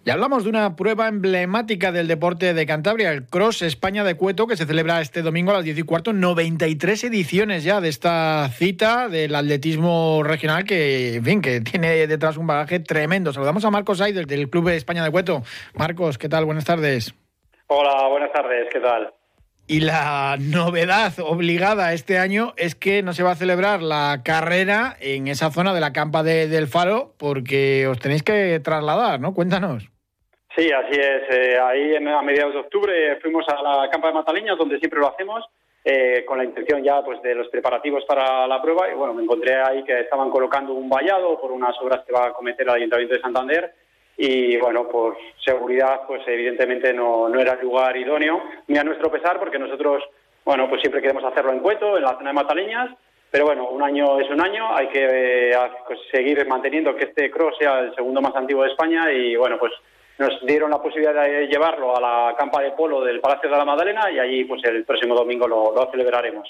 Y 0.06 0.10
hablamos 0.10 0.44
de 0.44 0.50
una 0.50 0.76
prueba 0.76 1.08
emblemática 1.08 1.94
del 1.94 2.10
deporte 2.10 2.54
de 2.54 2.66
Cantabria, 2.66 3.14
el 3.14 3.26
Cross 3.26 3.62
España 3.62 4.04
de 4.04 4.16
Cueto, 4.16 4.48
que 4.48 4.58
se 4.58 4.66
celebra 4.66 5.00
este 5.00 5.22
domingo 5.22 5.52
a 5.52 5.54
las 5.54 5.64
10 5.64 5.78
y 5.78 5.84
cuarto. 5.84 6.12
93 6.12 7.06
ediciones 7.06 7.64
ya 7.64 7.80
de 7.80 7.88
esta 7.88 8.50
cita 8.50 9.08
del 9.08 9.34
atletismo 9.34 10.22
regional 10.22 10.66
que, 10.66 11.16
en 11.16 11.24
fin, 11.24 11.42
que 11.42 11.62
tiene 11.62 12.06
detrás 12.06 12.36
un 12.36 12.48
bagaje 12.48 12.82
tremendo. 12.82 13.32
Saludamos 13.32 13.64
a 13.64 13.72
Marcos 13.72 14.02
Aider 14.02 14.28
del 14.28 14.50
Club 14.50 14.68
de 14.68 14.76
España 14.76 15.06
de 15.06 15.10
Cueto. 15.10 15.44
Marcos, 15.74 16.18
¿qué 16.18 16.28
tal? 16.28 16.44
Buenas 16.44 16.66
tardes. 16.66 17.16
Hola, 17.68 18.10
buenas 18.10 18.34
tardes, 18.34 18.68
¿qué 18.74 18.82
tal? 18.82 19.14
Y 19.68 19.80
la 19.80 20.36
novedad 20.38 21.14
obligada 21.20 21.94
este 21.94 22.20
año 22.20 22.54
es 22.58 22.76
que 22.76 23.04
no 23.04 23.14
se 23.14 23.24
va 23.24 23.32
a 23.32 23.36
celebrar 23.36 23.82
la 23.82 24.20
carrera 24.26 24.98
en 25.00 25.30
esa 25.30 25.50
zona 25.50 25.74
de 25.74 25.80
la 25.80 25.94
campa 25.94 26.24
del 26.24 26.68
Faro 26.68 27.16
porque 27.18 27.88
os 27.88 28.00
tenéis 28.00 28.24
que 28.24 28.60
trasladar, 28.60 29.22
¿no? 29.22 29.34
Cuéntanos. 29.34 29.93
Sí, 30.56 30.72
así 30.72 31.00
es. 31.00 31.24
Eh, 31.30 31.58
ahí 31.60 31.96
a 31.96 32.22
mediados 32.22 32.54
de 32.54 32.60
octubre 32.60 33.16
fuimos 33.22 33.44
a 33.50 33.62
la 33.62 33.90
campa 33.90 34.08
de 34.08 34.14
Mataleñas, 34.14 34.58
donde 34.58 34.78
siempre 34.78 35.00
lo 35.00 35.08
hacemos, 35.08 35.44
eh, 35.84 36.24
con 36.26 36.38
la 36.38 36.44
intención 36.44 36.84
ya 36.84 37.02
pues 37.04 37.22
de 37.24 37.34
los 37.34 37.48
preparativos 37.48 38.06
para 38.06 38.46
la 38.46 38.62
prueba. 38.62 38.88
Y 38.92 38.94
bueno, 38.94 39.16
me 39.16 39.24
encontré 39.24 39.56
ahí 39.56 39.84
que 39.84 40.02
estaban 40.02 40.30
colocando 40.30 40.74
un 40.74 40.88
vallado 40.88 41.40
por 41.42 41.52
unas 41.52 41.76
obras 41.82 42.06
que 42.06 42.14
va 42.14 42.28
a 42.28 42.34
cometer 42.34 42.68
el 42.68 42.74
Ayuntamiento 42.74 43.16
de 43.16 43.22
Santander. 43.22 43.74
Y 44.16 44.58
bueno, 44.58 44.88
por 44.88 45.18
seguridad, 45.44 46.02
pues 46.06 46.22
evidentemente 46.28 46.94
no, 46.94 47.28
no 47.30 47.40
era 47.40 47.54
el 47.54 47.62
lugar 47.62 47.98
idóneo, 47.98 48.44
ni 48.68 48.78
a 48.78 48.84
nuestro 48.84 49.12
pesar, 49.12 49.40
porque 49.40 49.58
nosotros, 49.58 50.04
bueno, 50.46 50.70
pues 50.70 50.82
siempre 50.82 51.02
queremos 51.02 51.24
hacerlo 51.24 51.52
en 51.52 51.62
Cueto, 51.62 51.98
en 51.98 52.04
la 52.04 52.14
zona 52.14 52.30
de 52.30 52.34
Mataleñas. 52.36 52.92
Pero 53.32 53.46
bueno, 53.46 53.68
un 53.70 53.82
año 53.82 54.20
es 54.20 54.30
un 54.30 54.40
año, 54.40 54.68
hay 54.76 54.88
que 54.90 55.50
eh, 55.50 55.58
pues, 55.88 56.00
seguir 56.12 56.46
manteniendo 56.46 56.96
que 56.96 57.06
este 57.06 57.32
cross 57.32 57.56
sea 57.58 57.80
el 57.80 57.96
segundo 57.96 58.22
más 58.22 58.36
antiguo 58.36 58.64
de 58.64 58.70
España 58.70 59.12
y 59.12 59.36
bueno, 59.36 59.58
pues 59.58 59.74
nos 60.18 60.46
dieron 60.46 60.72
la 60.72 60.82
posibilidad 60.82 61.14
de 61.14 61.48
llevarlo 61.48 61.96
a 61.96 62.02
la 62.02 62.36
campa 62.38 62.62
de 62.62 62.72
polo 62.72 63.04
del 63.04 63.20
Palacio 63.20 63.50
de 63.50 63.58
la 63.58 63.66
Magdalena 63.66 64.12
y 64.12 64.20
allí 64.20 64.44
pues 64.46 64.64
el 64.66 64.86
próximo 64.86 65.16
domingo 65.16 65.48
lo, 65.48 65.90
celebraremos. 65.92 66.48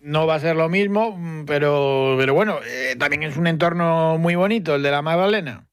No 0.00 0.26
va 0.26 0.34
a 0.34 0.38
ser 0.38 0.56
lo 0.56 0.68
mismo, 0.68 1.16
pero, 1.46 2.14
pero 2.18 2.34
bueno, 2.34 2.58
eh, 2.66 2.94
también 2.98 3.22
es 3.22 3.36
un 3.36 3.46
entorno 3.46 4.18
muy 4.18 4.34
bonito 4.34 4.74
el 4.74 4.82
de 4.82 4.90
la 4.90 5.02
Magdalena. 5.02 5.64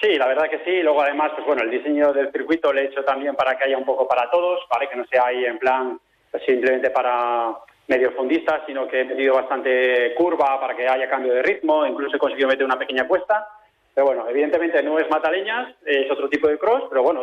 Sí, 0.00 0.16
la 0.16 0.26
verdad 0.26 0.50
que 0.50 0.62
sí. 0.64 0.82
Luego, 0.82 1.02
además, 1.02 1.32
pues 1.34 1.46
bueno, 1.46 1.62
el 1.62 1.70
diseño 1.70 2.12
del 2.12 2.30
circuito 2.30 2.72
le 2.72 2.82
he 2.82 2.86
hecho 2.86 3.04
también 3.04 3.34
para 3.34 3.56
que 3.56 3.64
haya 3.64 3.78
un 3.78 3.86
poco 3.86 4.06
para 4.06 4.30
todos, 4.30 4.60
¿vale? 4.70 4.88
Que 4.88 4.96
no 4.96 5.06
sea 5.06 5.26
ahí 5.26 5.44
en 5.44 5.58
plan 5.58 5.98
pues, 6.30 6.42
simplemente 6.44 6.90
para 6.90 7.56
medio 7.86 8.12
fondistas, 8.12 8.62
sino 8.66 8.88
que 8.88 9.00
he 9.00 9.04
metido 9.04 9.34
bastante 9.34 10.14
curva 10.14 10.60
para 10.60 10.74
que 10.74 10.86
haya 10.86 11.08
cambio 11.08 11.32
de 11.32 11.42
ritmo. 11.42 11.86
Incluso 11.86 12.16
he 12.16 12.18
conseguido 12.18 12.48
meter 12.48 12.64
una 12.64 12.78
pequeña 12.78 13.06
cuesta. 13.06 13.46
Pero 13.94 14.06
bueno, 14.06 14.28
evidentemente 14.28 14.82
no 14.82 14.98
es 14.98 15.08
mataleñas, 15.08 15.74
es 15.86 16.10
otro 16.10 16.28
tipo 16.28 16.48
de 16.48 16.58
cross, 16.58 16.84
pero 16.88 17.02
bueno, 17.02 17.22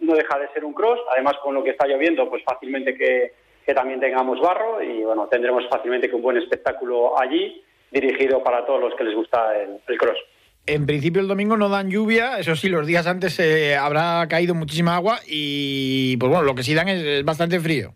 no 0.00 0.14
deja 0.14 0.38
de 0.38 0.48
ser 0.52 0.64
un 0.64 0.74
cross. 0.74 1.00
Además, 1.12 1.34
con 1.42 1.54
lo 1.54 1.64
que 1.64 1.70
está 1.70 1.86
lloviendo, 1.86 2.28
pues 2.28 2.44
fácilmente 2.44 2.94
que, 2.94 3.32
también 3.74 4.00
tengamos 4.00 4.40
barro 4.40 4.82
y 4.82 5.04
bueno, 5.04 5.28
tendremos 5.28 5.62
fácilmente 5.68 6.10
que 6.10 6.16
un 6.16 6.22
buen 6.22 6.36
espectáculo 6.36 7.16
allí, 7.16 7.62
dirigido 7.92 8.42
para 8.42 8.66
todos 8.66 8.80
los 8.80 8.96
que 8.96 9.04
les 9.04 9.14
gusta 9.14 9.56
el 9.56 9.96
cross. 9.96 10.18
En 10.66 10.86
principio 10.86 11.20
el 11.20 11.28
domingo 11.28 11.56
no 11.56 11.68
dan 11.68 11.90
lluvia, 11.90 12.38
eso 12.38 12.54
sí, 12.54 12.68
los 12.68 12.86
días 12.86 13.06
antes 13.06 13.40
eh, 13.40 13.76
habrá 13.76 14.26
caído 14.28 14.54
muchísima 14.54 14.94
agua 14.94 15.18
y 15.26 16.16
pues 16.18 16.30
bueno, 16.30 16.44
lo 16.44 16.54
que 16.54 16.62
sí 16.62 16.74
dan 16.74 16.88
es, 16.88 17.24
bastante 17.24 17.58
frío. 17.58 17.94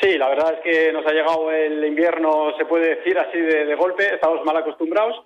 Sí, 0.00 0.16
la 0.16 0.28
verdad 0.28 0.54
es 0.54 0.60
que 0.60 0.92
nos 0.92 1.06
ha 1.06 1.12
llegado 1.12 1.50
el 1.50 1.84
invierno, 1.84 2.56
se 2.56 2.64
puede 2.64 2.96
decir 2.96 3.18
así 3.18 3.38
de, 3.38 3.74
golpe, 3.74 4.14
estamos 4.14 4.44
mal 4.44 4.56
acostumbrados, 4.56 5.16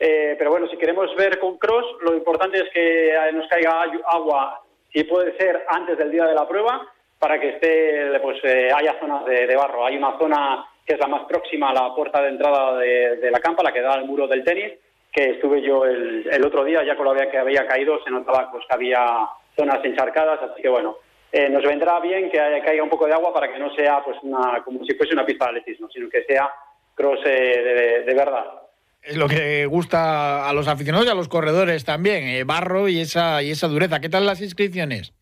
eh, 0.00 0.34
pero 0.38 0.50
bueno, 0.50 0.66
si 0.68 0.78
queremos 0.78 1.14
ver 1.14 1.38
con 1.38 1.58
cross, 1.58 1.84
lo 2.00 2.14
importante 2.14 2.58
es 2.58 2.70
que 2.72 3.14
nos 3.34 3.46
caiga 3.48 3.84
agua, 4.06 4.62
si 4.90 5.04
puede 5.04 5.36
ser 5.36 5.64
antes 5.68 5.98
del 5.98 6.10
día 6.10 6.24
de 6.24 6.34
la 6.34 6.48
prueba, 6.48 6.90
para 7.18 7.38
que 7.38 7.50
esté, 7.50 8.18
pues 8.20 8.38
eh, 8.44 8.70
haya 8.74 8.98
zonas 8.98 9.26
de, 9.26 9.54
barro. 9.54 9.84
Hay 9.84 9.98
una 9.98 10.18
zona 10.18 10.66
que 10.86 10.94
es 10.94 10.98
la 10.98 11.06
más 11.06 11.26
próxima 11.26 11.68
a 11.68 11.74
la 11.74 11.94
puerta 11.94 12.22
de 12.22 12.30
entrada 12.30 12.78
de, 12.78 13.30
la 13.30 13.40
campa, 13.40 13.62
la 13.62 13.72
que 13.72 13.82
da 13.82 13.92
al 13.92 14.06
muro 14.06 14.26
del 14.26 14.42
tenis, 14.42 14.72
que 15.12 15.32
estuve 15.32 15.60
yo 15.60 15.84
el, 15.84 16.44
otro 16.44 16.64
día, 16.64 16.82
ya 16.82 16.96
con 16.96 17.04
lo 17.04 17.14
que 17.14 17.36
había 17.36 17.66
caído, 17.66 18.02
se 18.02 18.10
notaba 18.10 18.50
pues, 18.50 18.64
que 18.66 18.74
había 18.74 19.28
zonas 19.54 19.84
encharcadas, 19.84 20.40
así 20.42 20.62
que 20.62 20.70
bueno, 20.70 20.96
eh, 21.30 21.50
nos 21.50 21.62
vendrá 21.62 22.00
bien 22.00 22.30
que 22.30 22.38
caiga 22.64 22.82
un 22.82 22.88
poco 22.88 23.06
de 23.06 23.12
agua 23.12 23.34
para 23.34 23.52
que 23.52 23.58
no 23.58 23.72
sea 23.74 24.02
pues 24.02 24.16
una, 24.22 24.62
como 24.64 24.82
si 24.84 24.94
fuese 24.94 25.12
una 25.12 25.26
pista 25.26 25.44
de 25.44 25.50
atletismo, 25.50 25.90
sino 25.90 26.08
que 26.08 26.24
sea 26.24 26.50
cross 26.94 27.22
de, 27.22 28.14
verdad. 28.16 28.59
Es 29.02 29.16
lo 29.16 29.28
que 29.28 29.66
gusta 29.66 30.48
a 30.48 30.52
los 30.52 30.68
aficionados 30.68 31.06
y 31.06 31.10
a 31.10 31.14
los 31.14 31.28
corredores 31.28 31.84
también, 31.84 32.28
eh, 32.28 32.44
barro 32.44 32.88
y 32.88 33.00
esa, 33.00 33.42
y 33.42 33.50
esa 33.50 33.68
dureza. 33.68 34.00
¿Qué 34.00 34.08
tal 34.08 34.26
las 34.26 34.40
inscripciones? 34.40 35.14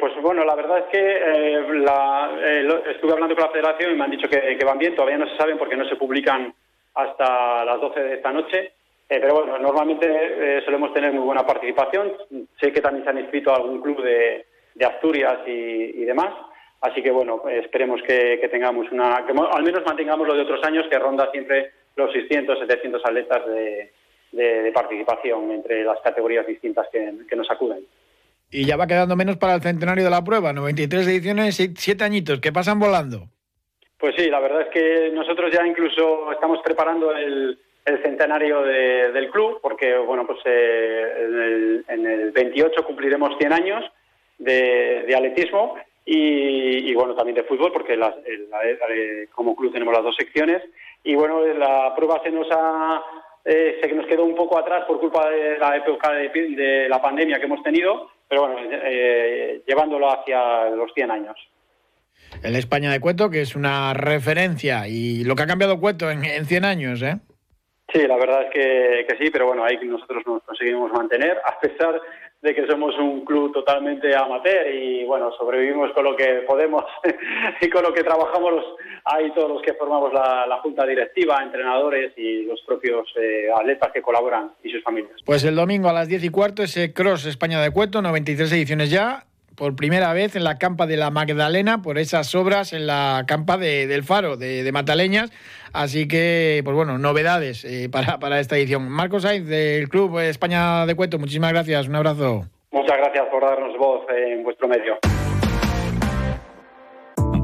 pues 0.00 0.14
bueno, 0.22 0.42
la 0.42 0.54
verdad 0.54 0.78
es 0.78 0.84
que 0.86 1.60
la, 1.84 2.30
estuve 2.90 3.12
hablando 3.12 3.34
con 3.34 3.44
la 3.44 3.50
federación 3.50 3.92
y 3.92 3.94
me 3.94 4.04
han 4.04 4.10
dicho 4.10 4.26
que, 4.26 4.56
que, 4.56 4.64
van 4.64 4.78
bien, 4.78 4.94
todavía 4.94 5.18
no 5.18 5.28
se 5.28 5.36
saben 5.36 5.58
porque 5.58 5.76
no 5.76 5.86
se 5.86 5.96
publican 5.96 6.54
hasta 6.94 7.62
las 7.64 7.78
12 7.78 8.00
de 8.00 8.14
esta 8.14 8.32
noche, 8.32 8.72
eh, 9.08 9.18
pero 9.20 9.34
bueno, 9.34 9.58
normalmente 9.58 10.06
eh, 10.08 10.62
solemos 10.64 10.92
tener 10.92 11.12
muy 11.12 11.24
buena 11.24 11.46
participación. 11.46 12.12
Sé 12.60 12.72
que 12.72 12.80
también 12.80 13.04
se 13.04 13.10
han 13.10 13.18
inscrito 13.18 13.52
a 13.52 13.56
algún 13.56 13.80
club 13.80 14.02
de, 14.02 14.46
Asturias 14.84 15.38
y, 15.46 16.04
demás. 16.04 16.34
Así 16.80 17.02
que 17.02 17.10
bueno, 17.10 17.42
esperemos 17.48 18.00
que, 18.02 18.46
tengamos 18.50 18.90
una, 18.92 19.24
que 19.24 19.32
al 19.32 19.62
menos 19.62 19.82
mantengamos 19.86 20.26
lo 20.26 20.34
de 20.34 20.42
otros 20.42 20.62
años, 20.64 20.86
que 20.90 20.98
ronda 20.98 21.30
siempre 21.32 21.72
los 21.96 22.12
600, 22.12 22.58
700 22.58 23.04
atletas 23.04 23.42
de, 23.46 23.92
participación 24.72 25.50
entre 25.50 25.82
las 25.84 26.00
categorías 26.00 26.46
distintas 26.46 26.86
que, 26.92 27.36
nos 27.36 27.50
acuden. 27.50 27.84
Y 28.50 28.64
ya 28.64 28.76
va 28.76 28.86
quedando 28.86 29.16
menos 29.16 29.36
para 29.38 29.54
el 29.54 29.62
centenario 29.62 30.04
de 30.04 30.10
la 30.10 30.22
prueba, 30.22 30.52
93 30.52 31.08
ediciones, 31.08 31.56
7 31.56 32.04
añiñitos, 32.04 32.40
que 32.40 32.52
pasan 32.52 32.78
volando. 32.78 33.28
Pues 33.98 34.14
sí, 34.16 34.28
la 34.28 34.40
verdad 34.40 34.62
es 34.62 34.68
que 34.68 35.10
nosotros 35.12 35.50
ya 35.52 35.66
incluso 35.66 36.30
estamos 36.30 36.60
preparando 36.62 37.16
el, 37.16 37.58
el 37.86 38.02
centenario 38.02 38.62
del 38.62 39.30
club, 39.30 39.60
porque 39.62 39.96
bueno, 39.96 40.26
pues 40.26 40.40
eh, 40.44 41.82
en, 41.88 42.06
el, 42.06 42.32
28 42.32 42.84
cumpliremos 42.84 43.38
100 43.38 43.52
años 43.52 43.84
de, 44.38 45.14
atletismo 45.16 45.76
y, 46.04 46.92
bueno, 46.94 47.14
también 47.14 47.36
de 47.36 47.44
fútbol, 47.44 47.72
porque 47.72 47.98
como 49.32 49.56
club 49.56 49.72
tenemos 49.72 49.94
las 49.94 50.02
dos 50.02 50.16
secciones. 50.16 50.62
Y 51.06 51.14
bueno, 51.14 51.40
la 51.46 51.94
prueba 51.94 52.20
se 52.22 52.30
nos 52.30 52.48
ha 52.50 53.02
eh, 53.44 53.78
se 53.80 53.94
nos 53.94 54.06
quedó 54.06 54.24
un 54.24 54.34
poco 54.34 54.58
atrás 54.58 54.84
por 54.86 54.98
culpa 54.98 55.30
de 55.30 55.56
la 55.56 55.76
época 55.76 56.12
de, 56.12 56.88
la 56.88 57.00
pandemia 57.00 57.38
que 57.38 57.46
hemos 57.46 57.62
tenido, 57.62 58.10
pero 58.28 58.48
bueno, 58.48 58.56
eh, 58.70 59.62
llevándolo 59.64 60.10
hacia 60.10 60.68
los 60.70 60.92
100 60.92 61.10
años. 61.12 61.36
El 62.42 62.56
España 62.56 62.90
de 62.90 62.98
Cueto, 62.98 63.30
que 63.30 63.42
es 63.42 63.54
una 63.54 63.94
referencia, 63.94 64.88
y 64.88 65.22
lo 65.22 65.36
que 65.36 65.44
ha 65.44 65.46
cambiado 65.46 65.78
Cueto 65.78 66.10
en, 66.10 66.24
en 66.24 66.44
100 66.44 66.64
años, 66.64 67.02
¿eh? 67.02 67.18
Sí, 67.92 68.04
la 68.06 68.16
verdad 68.16 68.42
es 68.42 68.50
que, 68.50 69.16
sí, 69.16 69.30
pero 69.30 69.46
bueno, 69.46 69.64
ahí 69.64 69.78
nosotros 69.84 70.24
nos 70.26 70.42
conseguimos 70.42 70.90
mantener, 70.92 71.38
a 71.44 71.58
pesar 71.60 72.00
de 72.42 72.54
que 72.54 72.66
somos 72.66 72.96
un 72.98 73.24
club 73.24 73.52
totalmente 73.52 74.14
amateur 74.14 74.66
y 74.72 75.04
bueno, 75.04 75.32
sobrevivimos 75.38 75.90
con 75.92 76.04
lo 76.04 76.16
que 76.16 76.44
podemos 76.46 76.84
y 77.60 77.68
con 77.70 77.82
lo 77.82 77.92
que 77.92 78.04
trabajamos 78.04 78.52
los, 78.52 78.64
ahí 79.04 79.32
todos 79.32 79.50
los 79.50 79.62
que 79.62 79.74
formamos 79.74 80.12
la, 80.12 80.58
junta 80.62 80.86
directiva, 80.86 81.42
entrenadores 81.42 82.12
y 82.16 82.42
los 82.42 82.60
propios 82.62 83.06
eh, 83.16 83.48
atletas 83.54 83.90
que 83.92 84.02
colaboran 84.02 84.52
y 84.62 84.70
sus 84.70 84.82
familias. 84.82 85.12
Pues 85.24 85.44
el 85.44 85.54
domingo 85.54 85.88
a 85.88 85.92
las 85.92 86.08
10 86.08 86.24
y 86.24 86.28
cuarto 86.30 86.62
ese 86.62 86.92
Cross 86.92 87.26
España 87.26 87.60
de 87.60 87.70
Cueto, 87.70 88.02
93 88.02 88.52
ediciones 88.52 88.90
ya, 88.90 89.24
por 89.56 89.74
primera 89.74 90.12
vez 90.12 90.36
en 90.36 90.44
la 90.44 90.58
campa 90.58 90.86
de 90.86 90.96
la 90.96 91.10
Magdalena 91.10 91.82
por 91.82 91.98
esas 91.98 92.34
obras 92.34 92.72
en 92.72 92.86
la 92.86 93.24
campa 93.26 93.56
de, 93.56 93.86
del 93.86 94.04
Faro 94.04 94.36
de, 94.36 94.62
de, 94.62 94.72
Mataleñas. 94.72 95.32
Así 95.72 96.06
que, 96.06 96.60
pues 96.64 96.76
bueno, 96.76 96.98
novedades 96.98 97.64
eh, 97.64 97.88
para, 97.90 98.18
para 98.18 98.38
esta 98.38 98.56
edición. 98.56 98.88
Marcos 98.88 99.22
Sainz 99.22 99.48
del 99.48 99.88
Club 99.88 100.18
España 100.20 100.86
de 100.86 100.94
Cueto, 100.94 101.18
muchísimas 101.18 101.52
gracias. 101.52 101.88
Un 101.88 101.96
abrazo. 101.96 102.44
Muchas 102.70 102.96
gracias 102.98 103.24
por 103.30 103.42
darnos 103.42 103.76
voz 103.78 104.06
en 104.10 104.44
vuestro 104.44 104.68
medio. 104.68 104.98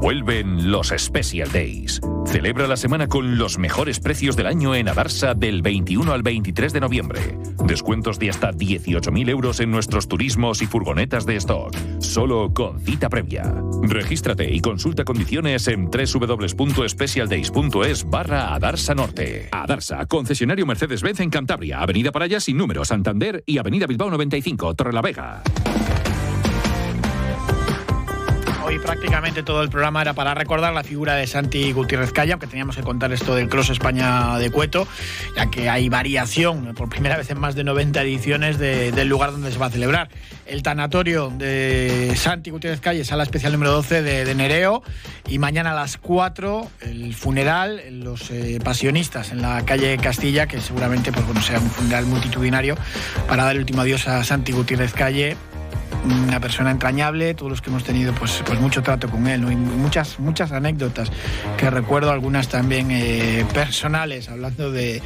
Vuelven 0.03 0.69
los 0.69 0.89
Special 0.89 1.49
Days. 1.53 2.01
Celebra 2.25 2.67
la 2.67 2.75
semana 2.75 3.07
con 3.07 3.37
los 3.37 3.57
mejores 3.57 4.01
precios 4.01 4.35
del 4.35 4.47
año 4.47 4.75
en 4.75 4.89
Adarsa 4.89 5.33
del 5.33 5.61
21 5.61 6.11
al 6.11 6.23
23 6.23 6.73
de 6.73 6.81
noviembre. 6.81 7.21
Descuentos 7.65 8.19
de 8.19 8.29
hasta 8.29 8.51
18.000 8.51 9.29
euros 9.29 9.61
en 9.61 9.71
nuestros 9.71 10.09
turismos 10.09 10.61
y 10.61 10.65
furgonetas 10.65 11.25
de 11.25 11.37
stock. 11.37 11.73
Solo 11.99 12.53
con 12.53 12.81
cita 12.81 13.07
previa. 13.07 13.55
Regístrate 13.83 14.53
y 14.53 14.59
consulta 14.59 15.05
condiciones 15.05 15.69
en 15.69 15.85
www.specialdays.es 15.85 18.09
barra 18.09 18.53
Adarsa 18.53 18.95
Norte. 18.95 19.47
Adarsa, 19.53 20.05
concesionario 20.07 20.65
Mercedes-Benz 20.65 21.21
en 21.21 21.29
Cantabria, 21.29 21.79
Avenida 21.79 22.11
Paraya 22.11 22.41
sin 22.41 22.57
número, 22.57 22.83
Santander 22.83 23.41
y 23.45 23.57
Avenida 23.57 23.87
Bilbao 23.87 24.09
95, 24.09 24.75
Torrelavega. 24.75 25.43
Prácticamente 28.79 29.43
todo 29.43 29.61
el 29.61 29.69
programa 29.69 30.01
era 30.01 30.13
para 30.13 30.33
recordar 30.33 30.73
la 30.73 30.83
figura 30.83 31.15
de 31.15 31.27
Santi 31.27 31.71
Gutiérrez 31.71 32.11
Calla, 32.11 32.33
aunque 32.33 32.47
teníamos 32.47 32.75
que 32.75 32.81
contar 32.81 33.11
esto 33.11 33.35
del 33.35 33.49
Cross 33.49 33.69
España 33.69 34.37
de 34.37 34.49
Cueto, 34.51 34.87
ya 35.35 35.49
que 35.49 35.69
hay 35.69 35.89
variación 35.89 36.73
por 36.75 36.89
primera 36.89 37.17
vez 37.17 37.29
en 37.29 37.39
más 37.39 37.55
de 37.55 37.63
90 37.63 38.01
ediciones 38.01 38.57
del 38.57 39.07
lugar 39.07 39.31
donde 39.31 39.51
se 39.51 39.57
va 39.57 39.67
a 39.67 39.69
celebrar. 39.69 40.09
El 40.45 40.63
tanatorio 40.63 41.29
de 41.29 42.13
Santi 42.15 42.49
Gutiérrez 42.49 42.81
Calle, 42.81 43.05
sala 43.05 43.23
especial 43.23 43.53
número 43.53 43.71
12 43.71 44.01
de, 44.01 44.35
Nereo, 44.35 44.83
y 45.27 45.39
mañana 45.39 45.71
a 45.71 45.75
las 45.75 45.97
4 45.97 46.69
el 46.81 47.13
funeral, 47.13 47.81
los 47.91 48.31
eh, 48.31 48.59
pasionistas 48.63 49.31
en 49.31 49.41
la 49.41 49.63
calle 49.65 49.97
Castilla, 49.97 50.47
que 50.47 50.59
seguramente 50.61 51.11
pues, 51.11 51.25
bueno, 51.25 51.41
sea 51.41 51.59
un 51.59 51.69
funeral 51.69 52.05
multitudinario 52.05 52.75
para 53.27 53.43
dar 53.43 53.53
el 53.55 53.59
último 53.59 53.81
adiós 53.81 54.07
a 54.07 54.23
Santi 54.23 54.51
Gutiérrez 54.51 54.93
Calle 54.93 55.37
una 56.03 56.39
persona 56.39 56.71
entrañable, 56.71 57.33
todos 57.33 57.51
los 57.51 57.61
que 57.61 57.69
hemos 57.69 57.83
tenido 57.83 58.13
pues, 58.13 58.43
pues 58.45 58.59
mucho 58.59 58.81
trato 58.81 59.09
con 59.09 59.27
él, 59.27 59.41
muchas, 59.41 60.19
muchas 60.19 60.51
anécdotas 60.51 61.11
que 61.57 61.69
recuerdo, 61.69 62.11
algunas 62.11 62.47
también 62.47 62.89
eh, 62.91 63.45
personales, 63.53 64.29
hablando 64.29 64.71
de, 64.71 65.01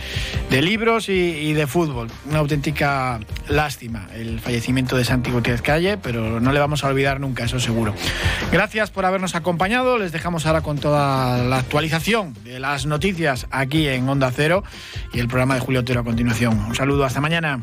libros 0.50 1.10
y, 1.10 1.54
de 1.54 1.68
fútbol. 1.68 2.10
Una 2.30 2.40
auténtica 2.40 3.20
lástima 3.48 4.08
el 4.14 4.40
fallecimiento 4.40 4.98
de 4.98 5.06
Santi 5.06 5.32
Gutiérrez 5.32 5.62
Calle, 5.62 5.98
pero 5.98 6.40
no 6.40 6.52
le 6.52 6.60
vamos 6.60 6.84
a 6.84 6.88
olvidar 6.88 7.20
nunca, 7.20 7.46
eso 7.46 7.60
seguro. 7.60 7.94
Gracias 8.52 8.92
por 8.92 9.06
habernos 9.06 9.36
acompañado, 9.36 9.98
les 9.98 10.12
dejamos 10.12 10.46
ahora 10.46 10.62
con 10.62 10.78
toda 10.78 11.44
la 11.44 11.60
actualización 11.60 12.34
de 12.44 12.60
las 12.60 12.86
noticias 12.86 13.48
aquí 13.52 13.88
en 13.88 14.08
Onda 14.10 14.32
Cero 14.32 14.64
y 15.14 15.20
el 15.20 15.28
programa 15.28 15.56
de 15.56 15.62
Julio 15.62 15.82
Otero 15.82 16.02
a 16.02 16.04
continuación. 16.04 16.60
Un 16.60 16.76
saludo, 16.76 17.06
hasta 17.06 17.22
mañana. 17.22 17.62